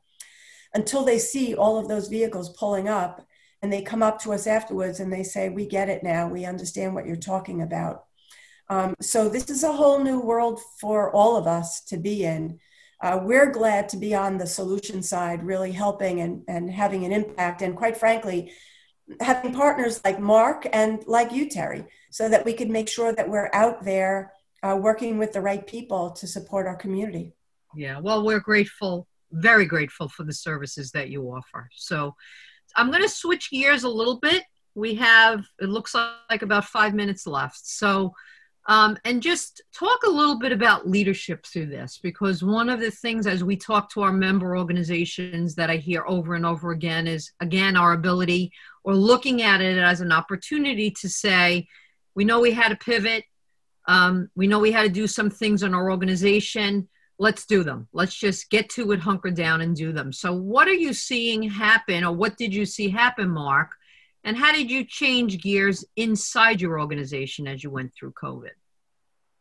until 0.73 1.03
they 1.03 1.19
see 1.19 1.53
all 1.53 1.77
of 1.77 1.87
those 1.87 2.07
vehicles 2.07 2.55
pulling 2.57 2.87
up 2.87 3.25
and 3.61 3.71
they 3.71 3.81
come 3.81 4.01
up 4.03 4.19
to 4.21 4.33
us 4.33 4.47
afterwards 4.47 4.99
and 4.99 5.11
they 5.11 5.23
say, 5.23 5.49
We 5.49 5.65
get 5.65 5.89
it 5.89 6.03
now. 6.03 6.27
We 6.27 6.45
understand 6.45 6.95
what 6.95 7.05
you're 7.05 7.15
talking 7.15 7.61
about. 7.61 8.05
Um, 8.69 8.95
so 9.01 9.29
this 9.29 9.49
is 9.49 9.63
a 9.63 9.71
whole 9.71 9.99
new 9.99 10.19
world 10.19 10.61
for 10.79 11.11
all 11.11 11.35
of 11.35 11.47
us 11.47 11.81
to 11.85 11.97
be 11.97 12.23
in. 12.23 12.59
Uh, 13.01 13.19
we're 13.21 13.51
glad 13.51 13.89
to 13.89 13.97
be 13.97 14.15
on 14.15 14.37
the 14.37 14.47
solution 14.47 15.03
side, 15.03 15.43
really 15.43 15.71
helping 15.71 16.21
and, 16.21 16.43
and 16.47 16.71
having 16.71 17.03
an 17.03 17.11
impact. 17.11 17.61
And 17.61 17.75
quite 17.75 17.97
frankly, 17.97 18.53
having 19.19 19.53
partners 19.53 19.99
like 20.05 20.19
Mark 20.19 20.65
and 20.71 21.05
like 21.05 21.33
you, 21.33 21.49
Terry, 21.49 21.85
so 22.09 22.29
that 22.29 22.45
we 22.45 22.53
can 22.53 22.71
make 22.71 22.87
sure 22.87 23.13
that 23.13 23.29
we're 23.29 23.49
out 23.53 23.83
there 23.83 24.31
uh, 24.63 24.77
working 24.81 25.17
with 25.17 25.33
the 25.33 25.41
right 25.41 25.67
people 25.67 26.11
to 26.11 26.25
support 26.25 26.65
our 26.65 26.77
community. 26.77 27.33
Yeah, 27.75 27.99
well, 27.99 28.23
we're 28.23 28.39
grateful, 28.39 29.07
very 29.31 29.65
grateful 29.65 30.07
for 30.07 30.23
the 30.23 30.33
services 30.33 30.91
that 30.91 31.09
you 31.09 31.23
offer. 31.23 31.69
So 31.75 32.15
I'm 32.75 32.89
going 32.89 33.03
to 33.03 33.09
switch 33.09 33.51
gears 33.51 33.83
a 33.83 33.89
little 33.89 34.19
bit. 34.19 34.43
We 34.75 34.95
have, 34.95 35.45
it 35.59 35.69
looks 35.69 35.93
like 35.93 36.41
about 36.41 36.65
five 36.65 36.93
minutes 36.93 37.27
left. 37.27 37.67
So 37.67 38.13
um, 38.65 38.97
and 39.03 39.21
just 39.21 39.61
talk 39.77 40.03
a 40.05 40.09
little 40.09 40.39
bit 40.39 40.53
about 40.53 40.87
leadership 40.87 41.45
through 41.45 41.65
this, 41.65 41.99
because 42.01 42.43
one 42.43 42.69
of 42.69 42.79
the 42.79 42.91
things 42.91 43.27
as 43.27 43.43
we 43.43 43.57
talk 43.57 43.91
to 43.91 44.01
our 44.01 44.13
member 44.13 44.57
organizations 44.57 45.55
that 45.55 45.69
I 45.69 45.77
hear 45.77 46.05
over 46.07 46.33
and 46.35 46.45
over 46.45 46.71
again 46.71 47.05
is, 47.05 47.31
again, 47.41 47.75
our 47.75 47.91
ability 47.91 48.53
or 48.85 48.95
looking 48.95 49.41
at 49.41 49.59
it 49.59 49.77
as 49.77 49.99
an 49.99 50.13
opportunity 50.13 50.91
to 51.01 51.09
say, 51.09 51.67
we 52.15 52.23
know 52.23 52.39
we 52.39 52.51
had 52.51 52.69
to 52.69 52.75
pivot. 52.75 53.25
Um, 53.85 54.29
we 54.35 54.47
know 54.47 54.59
we 54.59 54.71
had 54.71 54.83
to 54.83 54.89
do 54.89 55.07
some 55.07 55.29
things 55.29 55.63
in 55.63 55.73
our 55.73 55.91
organization. 55.91 56.87
Let's 57.19 57.45
do 57.45 57.63
them. 57.63 57.89
Let's 57.91 58.15
just 58.15 58.49
get 58.49 58.69
to 58.71 58.91
it, 58.93 58.99
hunker 58.99 59.31
down, 59.31 59.59
and 59.59 59.75
do 59.75 59.91
them. 59.91 60.13
So, 60.13 60.33
what 60.33 60.69
are 60.69 60.73
you 60.73 60.93
seeing 60.93 61.43
happen, 61.43 62.03
or 62.03 62.13
what 62.13 62.37
did 62.37 62.53
you 62.53 62.65
see 62.65 62.89
happen, 62.89 63.29
Mark, 63.29 63.71
and 64.23 64.37
how 64.37 64.53
did 64.53 64.71
you 64.71 64.85
change 64.85 65.41
gears 65.41 65.83
inside 65.95 66.61
your 66.61 66.79
organization 66.79 67.47
as 67.47 67.63
you 67.63 67.69
went 67.69 67.93
through 67.93 68.13
COVID? 68.13 68.51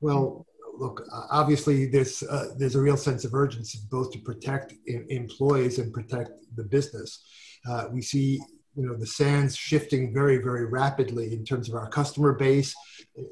Well, 0.01 0.47
look, 0.77 1.07
obviously 1.31 1.87
there's 1.87 2.23
uh, 2.23 2.55
there's 2.59 2.75
a 2.75 2.81
real 2.81 2.97
sense 2.97 3.25
of 3.25 3.35
urgency 3.35 3.79
both 3.91 4.11
to 4.13 4.19
protect 4.19 4.75
employees 4.87 5.79
and 5.79 5.93
protect 5.93 6.31
the 6.57 6.65
business. 6.65 7.23
Uh, 7.69 7.87
we 7.93 8.03
see 8.03 8.41
you 8.75 8.87
know 8.87 8.97
the 8.97 9.07
sands 9.07 9.55
shifting 9.55 10.13
very 10.13 10.39
very 10.39 10.65
rapidly 10.65 11.33
in 11.33 11.45
terms 11.45 11.69
of 11.69 11.75
our 11.75 11.89
customer 11.89 12.33
base. 12.33 12.75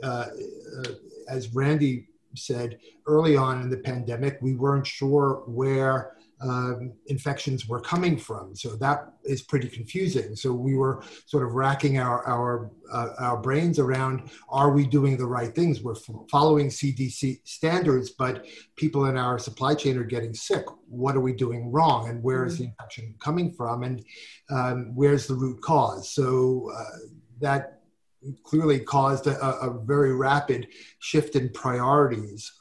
Uh, 0.02 0.26
uh 0.78 0.92
as 1.28 1.54
Randi 1.54 2.06
said 2.36 2.78
early 3.06 3.36
on 3.36 3.62
in 3.62 3.70
the 3.70 3.78
pandemic, 3.78 4.38
we 4.40 4.54
weren't 4.54 4.86
sure 4.86 5.42
where 5.46 6.12
um, 6.42 6.92
infections 7.06 7.68
were 7.68 7.80
coming 7.80 8.16
from. 8.16 8.54
So 8.56 8.76
that 8.76 9.12
is 9.24 9.42
pretty 9.42 9.68
confusing. 9.68 10.34
So 10.36 10.52
we 10.52 10.74
were 10.74 11.02
sort 11.26 11.46
of 11.46 11.54
racking 11.54 11.98
our 11.98 12.26
our 12.26 12.70
uh, 12.92 13.08
our 13.18 13.36
brains 13.36 13.78
around: 13.78 14.30
Are 14.48 14.70
we 14.70 14.86
doing 14.86 15.16
the 15.16 15.26
right 15.26 15.54
things? 15.54 15.82
We're 15.82 15.96
following 16.30 16.68
CDC 16.68 17.40
standards, 17.44 18.10
but 18.10 18.46
people 18.76 19.06
in 19.06 19.16
our 19.16 19.38
supply 19.38 19.74
chain 19.74 19.98
are 19.98 20.04
getting 20.04 20.34
sick. 20.34 20.64
What 20.88 21.16
are 21.16 21.20
we 21.20 21.32
doing 21.32 21.70
wrong? 21.70 22.08
And 22.08 22.22
where 22.22 22.44
is 22.46 22.58
the 22.58 22.64
mm-hmm. 22.64 22.70
infection 22.70 23.14
coming 23.20 23.52
from? 23.52 23.82
And 23.82 24.04
um, 24.50 24.92
where's 24.94 25.26
the 25.26 25.34
root 25.34 25.60
cause? 25.60 26.10
So 26.10 26.70
uh, 26.74 26.98
that 27.40 27.80
clearly 28.44 28.80
caused 28.80 29.26
a, 29.26 29.38
a 29.44 29.78
very 29.82 30.14
rapid 30.14 30.68
shift 30.98 31.36
in 31.36 31.48
priorities 31.50 32.52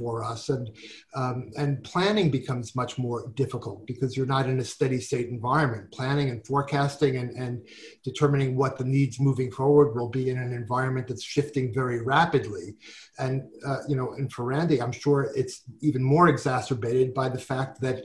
for 0.00 0.24
us. 0.24 0.48
And 0.48 0.70
um, 1.14 1.50
and 1.56 1.84
planning 1.84 2.30
becomes 2.30 2.74
much 2.74 2.98
more 2.98 3.30
difficult 3.34 3.86
because 3.86 4.16
you're 4.16 4.34
not 4.34 4.48
in 4.48 4.58
a 4.58 4.64
steady 4.64 5.00
state 5.00 5.28
environment. 5.28 5.92
Planning 5.92 6.30
and 6.30 6.44
forecasting 6.46 7.18
and, 7.18 7.30
and 7.36 7.54
determining 8.02 8.56
what 8.56 8.78
the 8.78 8.84
needs 8.96 9.20
moving 9.20 9.52
forward 9.52 9.94
will 9.94 10.08
be 10.08 10.30
in 10.30 10.38
an 10.38 10.52
environment 10.52 11.06
that's 11.06 11.22
shifting 11.22 11.72
very 11.72 12.00
rapidly. 12.02 12.76
And 13.18 13.42
uh, 13.66 13.80
you 13.90 13.96
know 13.96 14.12
and 14.12 14.32
for 14.32 14.44
randi 14.44 14.80
i'm 14.80 14.92
sure 14.92 15.32
it's 15.34 15.62
even 15.80 16.02
more 16.02 16.28
exacerbated 16.28 17.12
by 17.12 17.28
the 17.28 17.38
fact 17.38 17.80
that 17.80 18.04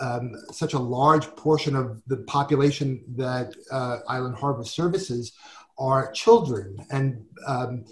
um, 0.00 0.32
such 0.50 0.74
a 0.74 0.78
large 0.78 1.26
portion 1.36 1.76
of 1.76 2.02
the 2.06 2.18
population 2.36 3.04
that 3.16 3.54
uh, 3.70 3.98
Island 4.08 4.36
Harvest 4.36 4.74
services 4.74 5.32
are 5.78 6.12
children. 6.12 6.76
And 6.90 7.24
um, 7.46 7.84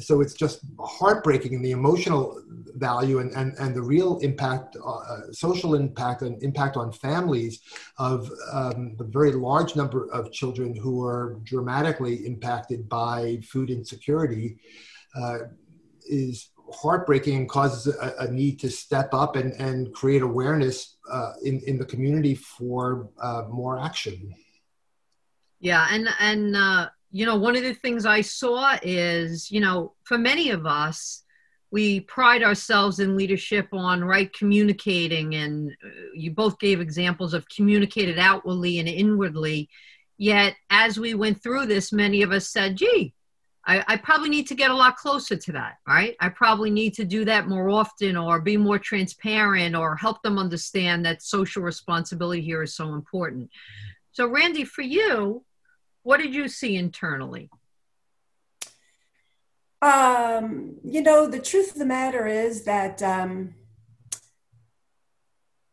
so 0.00 0.20
it's 0.20 0.34
just 0.34 0.60
heartbreaking 0.80 1.54
and 1.54 1.64
the 1.64 1.70
emotional 1.70 2.42
value 2.74 3.20
and, 3.20 3.30
and, 3.32 3.54
and 3.58 3.74
the 3.74 3.82
real 3.82 4.18
impact, 4.18 4.76
uh, 4.84 5.32
social 5.32 5.74
impact 5.74 6.22
and 6.22 6.42
impact 6.42 6.76
on 6.76 6.92
families 6.92 7.60
of 7.98 8.30
um, 8.52 8.96
the 8.96 9.04
very 9.04 9.32
large 9.32 9.76
number 9.76 10.10
of 10.10 10.32
children 10.32 10.74
who 10.74 11.04
are 11.04 11.38
dramatically 11.44 12.26
impacted 12.26 12.88
by 12.88 13.38
food 13.44 13.70
insecurity 13.70 14.58
uh, 15.16 15.38
is 16.06 16.50
heartbreaking 16.72 17.36
and 17.36 17.48
causes 17.48 17.94
a, 17.94 18.14
a, 18.20 18.30
need 18.30 18.58
to 18.58 18.70
step 18.70 19.12
up 19.12 19.36
and, 19.36 19.52
and 19.54 19.92
create 19.92 20.22
awareness 20.22 20.96
uh, 21.10 21.32
in, 21.44 21.60
in 21.66 21.78
the 21.78 21.84
community 21.84 22.34
for 22.34 23.10
uh, 23.22 23.42
more 23.50 23.78
action. 23.78 24.34
Yeah, 25.60 25.86
and 25.90 26.08
and 26.20 26.56
uh, 26.56 26.90
you 27.14 27.24
know, 27.24 27.36
one 27.36 27.54
of 27.54 27.62
the 27.62 27.74
things 27.74 28.04
I 28.04 28.22
saw 28.22 28.76
is, 28.82 29.48
you 29.48 29.60
know, 29.60 29.94
for 30.02 30.18
many 30.18 30.50
of 30.50 30.66
us, 30.66 31.22
we 31.70 32.00
pride 32.00 32.42
ourselves 32.42 32.98
in 32.98 33.16
leadership 33.16 33.68
on 33.72 34.02
right 34.02 34.32
communicating, 34.32 35.36
and 35.36 35.70
uh, 35.70 35.88
you 36.12 36.32
both 36.32 36.58
gave 36.58 36.80
examples 36.80 37.32
of 37.32 37.48
communicated 37.48 38.18
outwardly 38.18 38.80
and 38.80 38.88
inwardly. 38.88 39.68
Yet, 40.18 40.56
as 40.70 40.98
we 40.98 41.14
went 41.14 41.40
through 41.40 41.66
this, 41.66 41.92
many 41.92 42.22
of 42.22 42.32
us 42.32 42.48
said, 42.48 42.74
gee, 42.74 43.14
I, 43.64 43.84
I, 43.86 43.96
probably 43.96 44.28
need 44.28 44.48
to 44.48 44.56
get 44.56 44.72
a 44.72 44.76
lot 44.76 44.96
closer 44.96 45.36
to 45.36 45.52
that, 45.52 45.74
right? 45.86 46.16
I 46.18 46.30
probably 46.30 46.70
need 46.70 46.94
to 46.94 47.04
do 47.04 47.24
that 47.26 47.46
more 47.46 47.70
often 47.70 48.16
or 48.16 48.40
be 48.40 48.56
more 48.56 48.80
transparent 48.80 49.76
or 49.76 49.94
help 49.94 50.20
them 50.22 50.36
understand 50.36 51.06
that 51.06 51.22
social 51.22 51.62
responsibility 51.62 52.42
here 52.42 52.64
is 52.64 52.74
so 52.74 52.92
important. 52.92 53.50
So, 54.10 54.26
Randi, 54.26 54.64
for 54.64 54.82
you, 54.82 55.44
what 56.04 56.20
did 56.20 56.32
you 56.34 56.48
see 56.48 56.76
internally? 56.76 57.50
Um, 59.82 60.76
you 60.84 61.02
know, 61.02 61.26
the 61.26 61.40
truth 61.40 61.72
of 61.72 61.78
the 61.78 61.84
matter 61.84 62.26
is 62.26 62.64
that 62.64 63.02
um, 63.02 63.54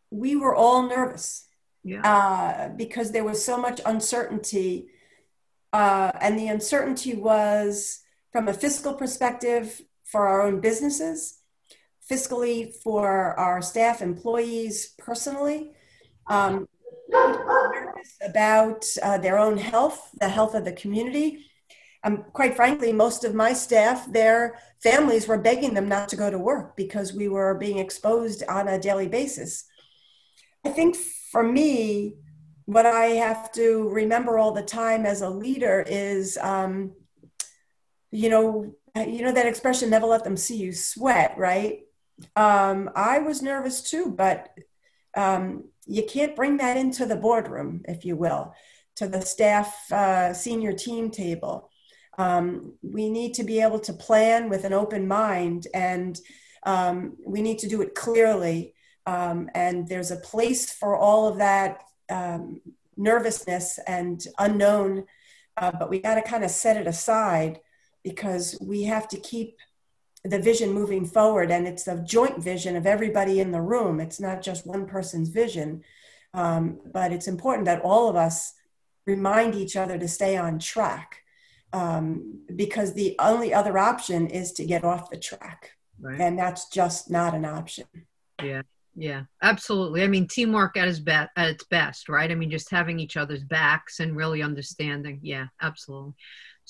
we 0.10 0.36
were 0.36 0.56
all 0.56 0.84
nervous 0.84 1.48
yeah. 1.84 2.02
uh, 2.04 2.70
because 2.70 3.12
there 3.12 3.24
was 3.24 3.44
so 3.44 3.58
much 3.58 3.80
uncertainty. 3.86 4.88
Uh, 5.72 6.12
and 6.20 6.38
the 6.38 6.48
uncertainty 6.48 7.14
was 7.14 8.02
from 8.32 8.48
a 8.48 8.54
fiscal 8.54 8.94
perspective 8.94 9.82
for 10.04 10.28
our 10.28 10.42
own 10.42 10.60
businesses, 10.60 11.40
fiscally 12.10 12.74
for 12.84 13.40
our 13.40 13.62
staff, 13.62 14.02
employees, 14.02 14.94
personally. 14.98 15.72
Um, 16.28 16.68
about 18.24 18.86
uh, 19.02 19.18
their 19.18 19.38
own 19.38 19.58
health, 19.58 20.12
the 20.20 20.30
health 20.30 20.56
of 20.56 20.66
the 20.66 20.74
community. 20.74 21.46
Um, 22.04 22.26
quite 22.34 22.56
frankly, 22.56 22.92
most 22.92 23.24
of 23.24 23.36
my 23.36 23.54
staff, 23.54 24.12
their 24.12 24.60
families 24.82 25.28
were 25.28 25.38
begging 25.38 25.74
them 25.74 25.88
not 25.88 26.10
to 26.10 26.16
go 26.16 26.30
to 26.32 26.38
work 26.38 26.76
because 26.76 27.14
we 27.14 27.28
were 27.28 27.54
being 27.56 27.78
exposed 27.78 28.44
on 28.50 28.68
a 28.68 28.80
daily 28.80 29.08
basis. 29.08 29.66
I 30.66 30.70
think 30.70 30.96
for 31.32 31.44
me, 31.44 32.16
what 32.66 32.86
I 32.86 33.06
have 33.26 33.52
to 33.54 33.90
remember 33.90 34.38
all 34.38 34.52
the 34.52 34.62
time 34.62 35.06
as 35.06 35.22
a 35.22 35.30
leader 35.30 35.84
is, 35.88 36.38
um, 36.38 36.94
you 38.12 38.30
know, 38.30 38.76
you 38.96 39.24
know 39.24 39.32
that 39.32 39.46
expression, 39.46 39.90
never 39.90 40.08
let 40.08 40.24
them 40.24 40.38
see 40.38 40.58
you 40.58 40.74
sweat, 40.74 41.36
right? 41.38 41.82
Um, 42.36 42.90
I 42.96 43.20
was 43.20 43.42
nervous 43.42 43.82
too, 43.82 44.12
but 44.12 44.50
um, 45.16 45.66
you 45.86 46.04
can't 46.04 46.36
bring 46.36 46.58
that 46.58 46.78
into 46.78 47.06
the 47.06 47.16
boardroom, 47.16 47.82
if 47.86 48.06
you 48.06 48.16
will, 48.16 48.54
to 48.96 49.08
the 49.08 49.22
staff 49.22 49.92
uh, 49.92 50.34
senior 50.34 50.74
team 50.74 51.10
table. 51.10 51.70
Um, 52.18 52.74
we 52.82 53.10
need 53.10 53.34
to 53.36 53.44
be 53.44 53.62
able 53.62 53.80
to 53.82 53.94
plan 53.94 54.50
with 54.50 54.64
an 54.66 54.74
open 54.74 55.08
mind 55.08 55.68
and 55.74 56.20
um, 56.64 57.18
we 57.26 57.42
need 57.42 57.60
to 57.60 57.70
do 57.70 57.82
it 57.82 57.96
clearly. 57.96 58.76
Um, 59.06 59.50
and 59.56 59.88
there's 59.88 60.12
a 60.12 60.18
place 60.18 60.72
for 60.72 60.96
all 60.96 61.28
of 61.28 61.38
that 61.38 61.84
um, 62.10 62.62
nervousness 62.98 63.80
and 63.88 64.22
unknown, 64.38 65.06
uh, 65.58 65.72
but 65.72 65.90
we 65.90 66.00
got 66.00 66.16
to 66.16 66.22
kind 66.22 66.44
of 66.44 66.52
set 66.52 66.78
it 66.78 66.88
aside 66.88 67.60
because 68.04 68.58
we 68.62 68.84
have 68.84 69.08
to 69.10 69.20
keep 69.20 69.58
the 70.24 70.40
vision 70.40 70.72
moving 70.72 71.06
forward 71.06 71.50
and 71.50 71.68
it's 71.68 71.88
a 71.88 71.98
joint 71.98 72.42
vision 72.42 72.76
of 72.76 72.86
everybody 72.86 73.40
in 73.40 73.52
the 73.52 73.62
room. 73.62 74.00
It's 74.00 74.20
not 74.20 74.42
just 74.42 74.68
one 74.68 74.86
person's 74.86 75.30
vision. 75.30 75.84
Um, 76.34 76.80
but 76.86 77.12
it's 77.12 77.28
important 77.28 77.66
that 77.66 77.82
all 77.82 78.08
of 78.08 78.16
us 78.16 78.54
remind 79.06 79.56
each 79.56 79.76
other 79.76 79.98
to 79.98 80.08
stay 80.08 80.38
on 80.38 80.60
track 80.60 81.24
um, 81.74 82.42
because 82.56 82.94
the 82.94 83.16
only 83.20 83.54
other 83.54 83.78
option 83.78 84.28
is 84.28 84.52
to 84.54 84.66
get 84.66 84.84
off 84.84 85.10
the 85.10 85.18
track. 85.18 85.72
Right. 86.00 86.20
and 86.20 86.38
that's 86.40 86.68
just 86.70 87.12
not 87.12 87.36
an 87.36 87.46
option. 87.46 87.86
Yeah. 88.44 88.64
Yeah. 88.96 89.24
Absolutely. 89.44 90.02
I 90.02 90.08
mean 90.08 90.28
teamwork 90.28 90.76
at 90.76 90.88
its 90.88 90.98
best 91.00 91.30
at 91.36 91.50
its 91.50 91.64
best 91.66 92.10
right? 92.10 92.32
I 92.32 92.36
mean 92.36 92.50
just 92.50 92.72
having 92.72 93.00
each 93.00 93.18
other's 93.18 93.44
backs 93.44 94.00
and 94.00 94.16
really 94.16 94.42
understanding. 94.42 95.20
Yeah 95.22 95.48
absolutely 95.62 96.14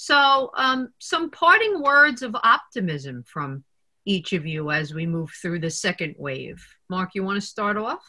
so, 0.01 0.49
um, 0.57 0.91
some 0.97 1.29
parting 1.29 1.79
words 1.79 2.23
of 2.23 2.35
optimism 2.43 3.23
from 3.23 3.63
each 4.03 4.33
of 4.33 4.47
you 4.47 4.71
as 4.71 4.95
we 4.95 5.05
move 5.05 5.29
through 5.39 5.59
the 5.59 5.69
second 5.69 6.15
wave. 6.17 6.65
Mark, 6.89 7.11
you 7.13 7.23
want 7.23 7.39
to 7.39 7.47
start 7.47 7.77
off? 7.77 8.01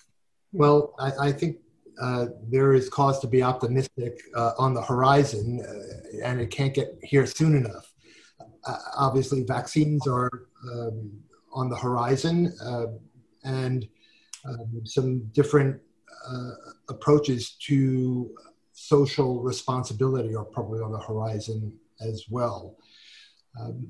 Well, 0.54 0.94
I, 0.98 1.28
I 1.28 1.32
think 1.32 1.58
uh, 2.00 2.28
there 2.48 2.72
is 2.72 2.88
cause 2.88 3.20
to 3.20 3.26
be 3.26 3.42
optimistic 3.42 4.22
uh, 4.34 4.52
on 4.56 4.72
the 4.72 4.80
horizon, 4.80 5.60
uh, 5.60 6.24
and 6.26 6.40
it 6.40 6.46
can't 6.46 6.72
get 6.72 6.98
here 7.02 7.26
soon 7.26 7.56
enough. 7.56 7.92
Uh, 8.64 8.78
obviously, 8.96 9.42
vaccines 9.42 10.06
are 10.06 10.30
um, 10.72 11.12
on 11.52 11.68
the 11.68 11.76
horizon, 11.76 12.54
uh, 12.64 12.86
and 13.44 13.86
um, 14.46 14.80
some 14.86 15.24
different 15.34 15.78
uh, 16.26 16.52
approaches 16.88 17.50
to 17.66 18.34
social 18.72 19.42
responsibility 19.42 20.34
are 20.34 20.46
probably 20.46 20.80
on 20.80 20.90
the 20.90 20.98
horizon 20.98 21.78
as 22.06 22.24
well. 22.28 22.76
Um, 23.60 23.88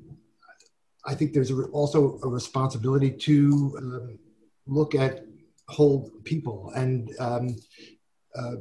I 1.05 1.15
think 1.15 1.33
there's 1.33 1.51
a 1.51 1.63
also 1.73 2.19
a 2.23 2.29
responsibility 2.29 3.11
to 3.11 3.75
um, 3.79 4.19
look 4.67 4.95
at 4.95 5.25
whole 5.69 6.11
people 6.25 6.73
and 6.77 7.11
um, 7.19 7.57
uh, 8.37 8.57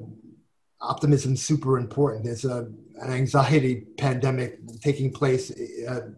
optimism 0.81 1.35
super 1.35 1.77
important. 1.77 2.25
There's 2.25 2.45
a, 2.45 2.67
an 3.01 3.11
anxiety 3.11 3.85
pandemic 3.97 4.59
taking 4.81 5.11
place. 5.11 5.51
Uh, 5.87 6.09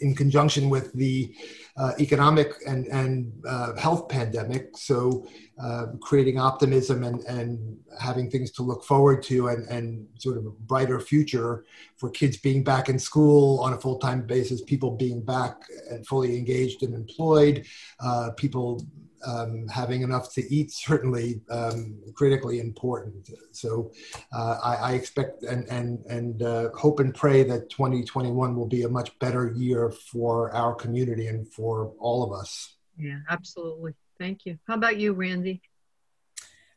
in 0.00 0.14
conjunction 0.14 0.70
with 0.70 0.92
the 0.92 1.34
uh, 1.76 1.92
economic 1.98 2.52
and, 2.66 2.86
and 2.86 3.32
uh, 3.48 3.74
health 3.76 4.08
pandemic. 4.08 4.76
So, 4.76 5.26
uh, 5.62 5.86
creating 6.00 6.38
optimism 6.38 7.04
and, 7.04 7.20
and 7.22 7.78
having 8.00 8.28
things 8.28 8.50
to 8.50 8.62
look 8.62 8.84
forward 8.84 9.22
to 9.22 9.48
and, 9.48 9.68
and 9.68 10.06
sort 10.18 10.36
of 10.36 10.46
a 10.46 10.50
brighter 10.50 10.98
future 10.98 11.64
for 11.96 12.10
kids 12.10 12.36
being 12.36 12.64
back 12.64 12.88
in 12.88 12.98
school 12.98 13.60
on 13.60 13.72
a 13.72 13.78
full 13.78 13.98
time 13.98 14.26
basis, 14.26 14.62
people 14.62 14.96
being 14.96 15.22
back 15.22 15.54
and 15.90 16.06
fully 16.06 16.36
engaged 16.36 16.82
and 16.82 16.94
employed, 16.94 17.64
uh, 18.00 18.30
people 18.36 18.84
um, 19.26 19.66
having 19.68 20.02
enough 20.02 20.32
to 20.34 20.54
eat 20.54 20.70
certainly 20.86 21.40
um, 21.50 21.98
critically 22.14 22.60
important. 22.60 23.30
So 23.52 23.92
uh, 24.32 24.58
I, 24.62 24.74
I, 24.74 24.92
expect 24.92 25.42
and 25.42 25.66
and 25.68 26.04
and 26.06 26.42
uh, 26.42 26.70
hope 26.76 27.00
and 27.00 27.14
pray 27.14 27.42
that 27.44 27.70
2021 27.70 28.56
will 28.56 28.66
be 28.66 28.82
a 28.82 28.88
much 28.88 29.18
better 29.18 29.52
year 29.56 29.90
for 29.90 30.54
our 30.54 30.74
community 30.74 31.26
and 31.28 31.46
for 31.52 31.92
all 31.98 32.22
of 32.22 32.38
us. 32.38 32.76
Yeah, 32.96 33.18
absolutely. 33.28 33.94
Thank 34.18 34.46
you. 34.46 34.58
How 34.66 34.74
about 34.74 34.98
you, 34.98 35.12
Randi? 35.12 35.60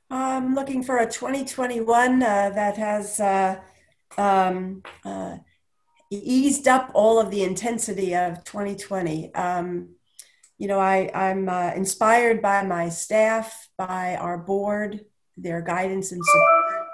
I'm 0.10 0.56
looking 0.56 0.84
for 0.84 0.98
a 0.98 1.06
2021 1.06 2.24
uh, 2.24 2.50
that 2.52 2.78
has 2.78 3.20
uh, 3.20 3.60
um, 4.18 4.84
uh, 5.04 5.38
eased 6.10 6.68
up 6.68 6.92
all 6.94 7.20
of 7.20 7.30
the 7.30 7.44
intensity 7.44 8.16
of 8.16 8.44
2020. 8.46 9.34
Um, 9.36 9.90
you 10.58 10.68
know, 10.68 10.80
I, 10.80 11.10
I'm 11.14 11.48
uh, 11.50 11.72
inspired 11.76 12.42
by 12.42 12.64
my 12.64 12.90
staff, 12.90 13.70
by 13.78 14.16
our 14.16 14.38
board, 14.38 15.06
their 15.38 15.62
guidance 15.62 16.12
and 16.12 16.22
support, 16.24 16.88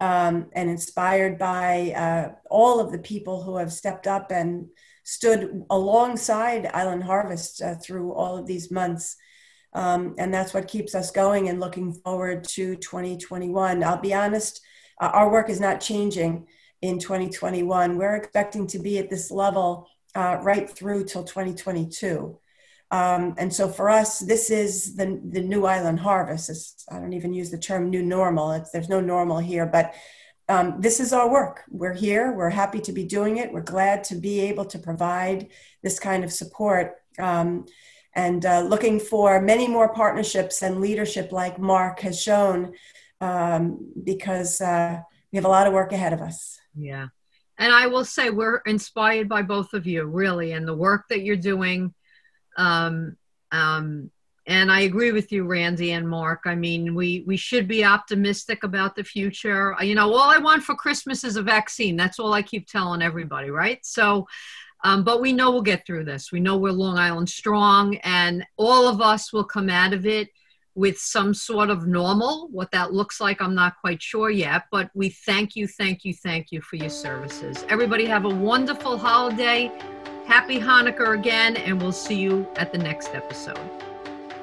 um, 0.00 0.46
and 0.52 0.70
inspired 0.70 1.38
by 1.38 1.92
uh, 1.96 2.34
all 2.48 2.78
of 2.78 2.92
the 2.92 2.98
people 2.98 3.42
who 3.42 3.56
have 3.56 3.72
stepped 3.72 4.06
up 4.06 4.30
and 4.30 4.68
stood 5.04 5.64
alongside 5.68 6.70
Island 6.72 7.02
Harvest 7.02 7.60
uh, 7.60 7.74
through 7.74 8.12
all 8.12 8.36
of 8.36 8.46
these 8.46 8.70
months. 8.70 9.16
Um, 9.74 10.14
and 10.18 10.32
that's 10.32 10.54
what 10.54 10.68
keeps 10.68 10.94
us 10.94 11.10
going 11.10 11.48
and 11.48 11.58
looking 11.58 11.92
forward 11.92 12.44
to 12.50 12.76
2021. 12.76 13.82
I'll 13.82 13.96
be 14.00 14.14
honest, 14.14 14.60
uh, 15.00 15.06
our 15.06 15.30
work 15.30 15.48
is 15.48 15.60
not 15.60 15.80
changing 15.80 16.46
in 16.82 16.98
2021. 16.98 17.96
We're 17.96 18.14
expecting 18.14 18.66
to 18.68 18.78
be 18.78 18.98
at 18.98 19.10
this 19.10 19.30
level 19.30 19.88
uh, 20.14 20.38
right 20.42 20.68
through 20.68 21.04
till 21.04 21.24
2022. 21.24 22.38
Um, 22.92 23.34
and 23.38 23.52
so 23.52 23.68
for 23.68 23.88
us, 23.88 24.18
this 24.18 24.50
is 24.50 24.94
the, 24.96 25.18
the 25.24 25.40
new 25.40 25.64
island 25.64 25.98
harvest. 25.98 26.50
It's, 26.50 26.84
I 26.90 26.98
don't 26.98 27.14
even 27.14 27.32
use 27.32 27.50
the 27.50 27.58
term 27.58 27.88
new 27.88 28.02
normal. 28.02 28.52
It's, 28.52 28.70
there's 28.70 28.90
no 28.90 29.00
normal 29.00 29.38
here, 29.38 29.64
but 29.64 29.94
um, 30.50 30.76
this 30.78 31.00
is 31.00 31.14
our 31.14 31.30
work. 31.30 31.62
We're 31.70 31.94
here. 31.94 32.32
We're 32.32 32.50
happy 32.50 32.80
to 32.80 32.92
be 32.92 33.04
doing 33.04 33.38
it. 33.38 33.50
We're 33.50 33.62
glad 33.62 34.04
to 34.04 34.14
be 34.16 34.40
able 34.40 34.66
to 34.66 34.78
provide 34.78 35.48
this 35.82 35.98
kind 35.98 36.22
of 36.22 36.30
support 36.30 36.96
um, 37.18 37.64
and 38.14 38.44
uh, 38.44 38.60
looking 38.60 39.00
for 39.00 39.40
many 39.40 39.66
more 39.66 39.94
partnerships 39.94 40.60
and 40.60 40.82
leadership 40.82 41.32
like 41.32 41.58
Mark 41.58 42.00
has 42.00 42.20
shown 42.20 42.74
um, 43.22 43.90
because 44.04 44.60
uh, 44.60 45.00
we 45.32 45.36
have 45.38 45.46
a 45.46 45.48
lot 45.48 45.66
of 45.66 45.72
work 45.72 45.92
ahead 45.92 46.12
of 46.12 46.20
us. 46.20 46.58
Yeah. 46.76 47.06
And 47.56 47.72
I 47.72 47.86
will 47.86 48.04
say 48.04 48.28
we're 48.28 48.60
inspired 48.66 49.30
by 49.30 49.40
both 49.40 49.72
of 49.72 49.86
you, 49.86 50.04
really, 50.04 50.52
and 50.52 50.68
the 50.68 50.76
work 50.76 51.04
that 51.08 51.22
you're 51.22 51.36
doing 51.36 51.94
um, 52.56 53.16
um, 53.50 54.10
and 54.46 54.72
I 54.72 54.80
agree 54.80 55.12
with 55.12 55.30
you, 55.30 55.44
Randi 55.44 55.92
and 55.92 56.08
Mark. 56.08 56.42
I 56.46 56.56
mean, 56.56 56.94
we 56.94 57.22
we 57.26 57.36
should 57.36 57.68
be 57.68 57.84
optimistic 57.84 58.64
about 58.64 58.96
the 58.96 59.04
future. 59.04 59.76
You 59.80 59.94
know, 59.94 60.12
all 60.12 60.30
I 60.30 60.38
want 60.38 60.64
for 60.64 60.74
Christmas 60.74 61.22
is 61.22 61.36
a 61.36 61.42
vaccine. 61.42 61.96
That's 61.96 62.18
all 62.18 62.32
I 62.32 62.42
keep 62.42 62.66
telling 62.66 63.02
everybody, 63.02 63.50
right? 63.50 63.78
So, 63.84 64.26
um, 64.82 65.04
but 65.04 65.20
we 65.20 65.32
know 65.32 65.52
we'll 65.52 65.62
get 65.62 65.86
through 65.86 66.06
this. 66.06 66.32
We 66.32 66.40
know 66.40 66.56
we're 66.56 66.72
Long 66.72 66.98
Island 66.98 67.28
strong, 67.28 67.96
and 67.98 68.44
all 68.56 68.88
of 68.88 69.00
us 69.00 69.32
will 69.32 69.44
come 69.44 69.70
out 69.70 69.92
of 69.92 70.06
it 70.06 70.28
with 70.74 70.98
some 70.98 71.34
sort 71.34 71.70
of 71.70 71.86
normal. 71.86 72.48
What 72.48 72.70
that 72.72 72.92
looks 72.92 73.20
like, 73.20 73.40
I'm 73.40 73.54
not 73.54 73.74
quite 73.80 74.02
sure 74.02 74.30
yet. 74.30 74.64
But 74.72 74.90
we 74.94 75.10
thank 75.10 75.54
you, 75.54 75.68
thank 75.68 76.04
you, 76.04 76.14
thank 76.14 76.50
you 76.50 76.60
for 76.62 76.76
your 76.76 76.88
services. 76.88 77.64
Everybody 77.68 78.06
have 78.06 78.24
a 78.24 78.30
wonderful 78.30 78.98
holiday. 78.98 79.70
Happy 80.26 80.58
Hanukkah 80.58 81.14
again, 81.14 81.56
and 81.56 81.80
we'll 81.80 81.92
see 81.92 82.16
you 82.16 82.46
at 82.56 82.72
the 82.72 82.78
next 82.78 83.14
episode. 83.14 83.58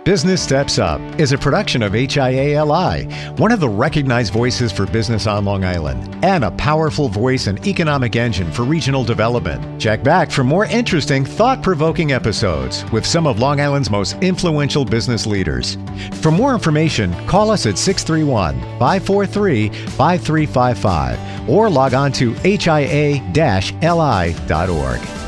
Business 0.06 0.42
Steps 0.42 0.80
Up 0.80 1.00
is 1.20 1.34
a 1.34 1.38
production 1.38 1.84
of 1.84 1.92
HIALI, 1.94 3.38
one 3.38 3.52
of 3.52 3.60
the 3.60 3.70
recognized 3.70 4.34
voices 4.34 4.72
for 4.72 4.88
business 4.88 5.28
on 5.28 5.46
Long 5.46 5.64
Island, 5.64 6.26
and 6.26 6.44
a 6.44 6.52
powerful 6.52 7.10
voice 7.10 7.48
and 7.48 7.64
economic 7.68 8.16
engine 8.16 8.52
for 8.52 8.64
regional 8.64 9.04
development. 9.04 9.80
Check 9.80 10.02
back 10.02 10.32
for 10.32 10.44
more 10.44 10.66
interesting, 10.66 11.26
thought 11.26 11.62
provoking 11.62 12.12
episodes 12.12 12.90
with 12.92 13.06
some 13.06 13.28
of 13.28 13.40
Long 13.40 13.60
Island's 13.62 13.92
most 13.92 14.14
influential 14.24 14.84
business 14.84 15.28
leaders. 15.28 15.78
For 16.22 16.32
more 16.32 16.54
information, 16.54 17.14
call 17.28 17.52
us 17.52 17.66
at 17.66 17.78
631 17.78 18.60
543 18.80 19.70
5355 19.70 21.50
or 21.50 21.70
log 21.70 21.94
on 21.94 22.12
to 22.14 22.34
hia 22.34 23.22
li.org. 23.82 25.19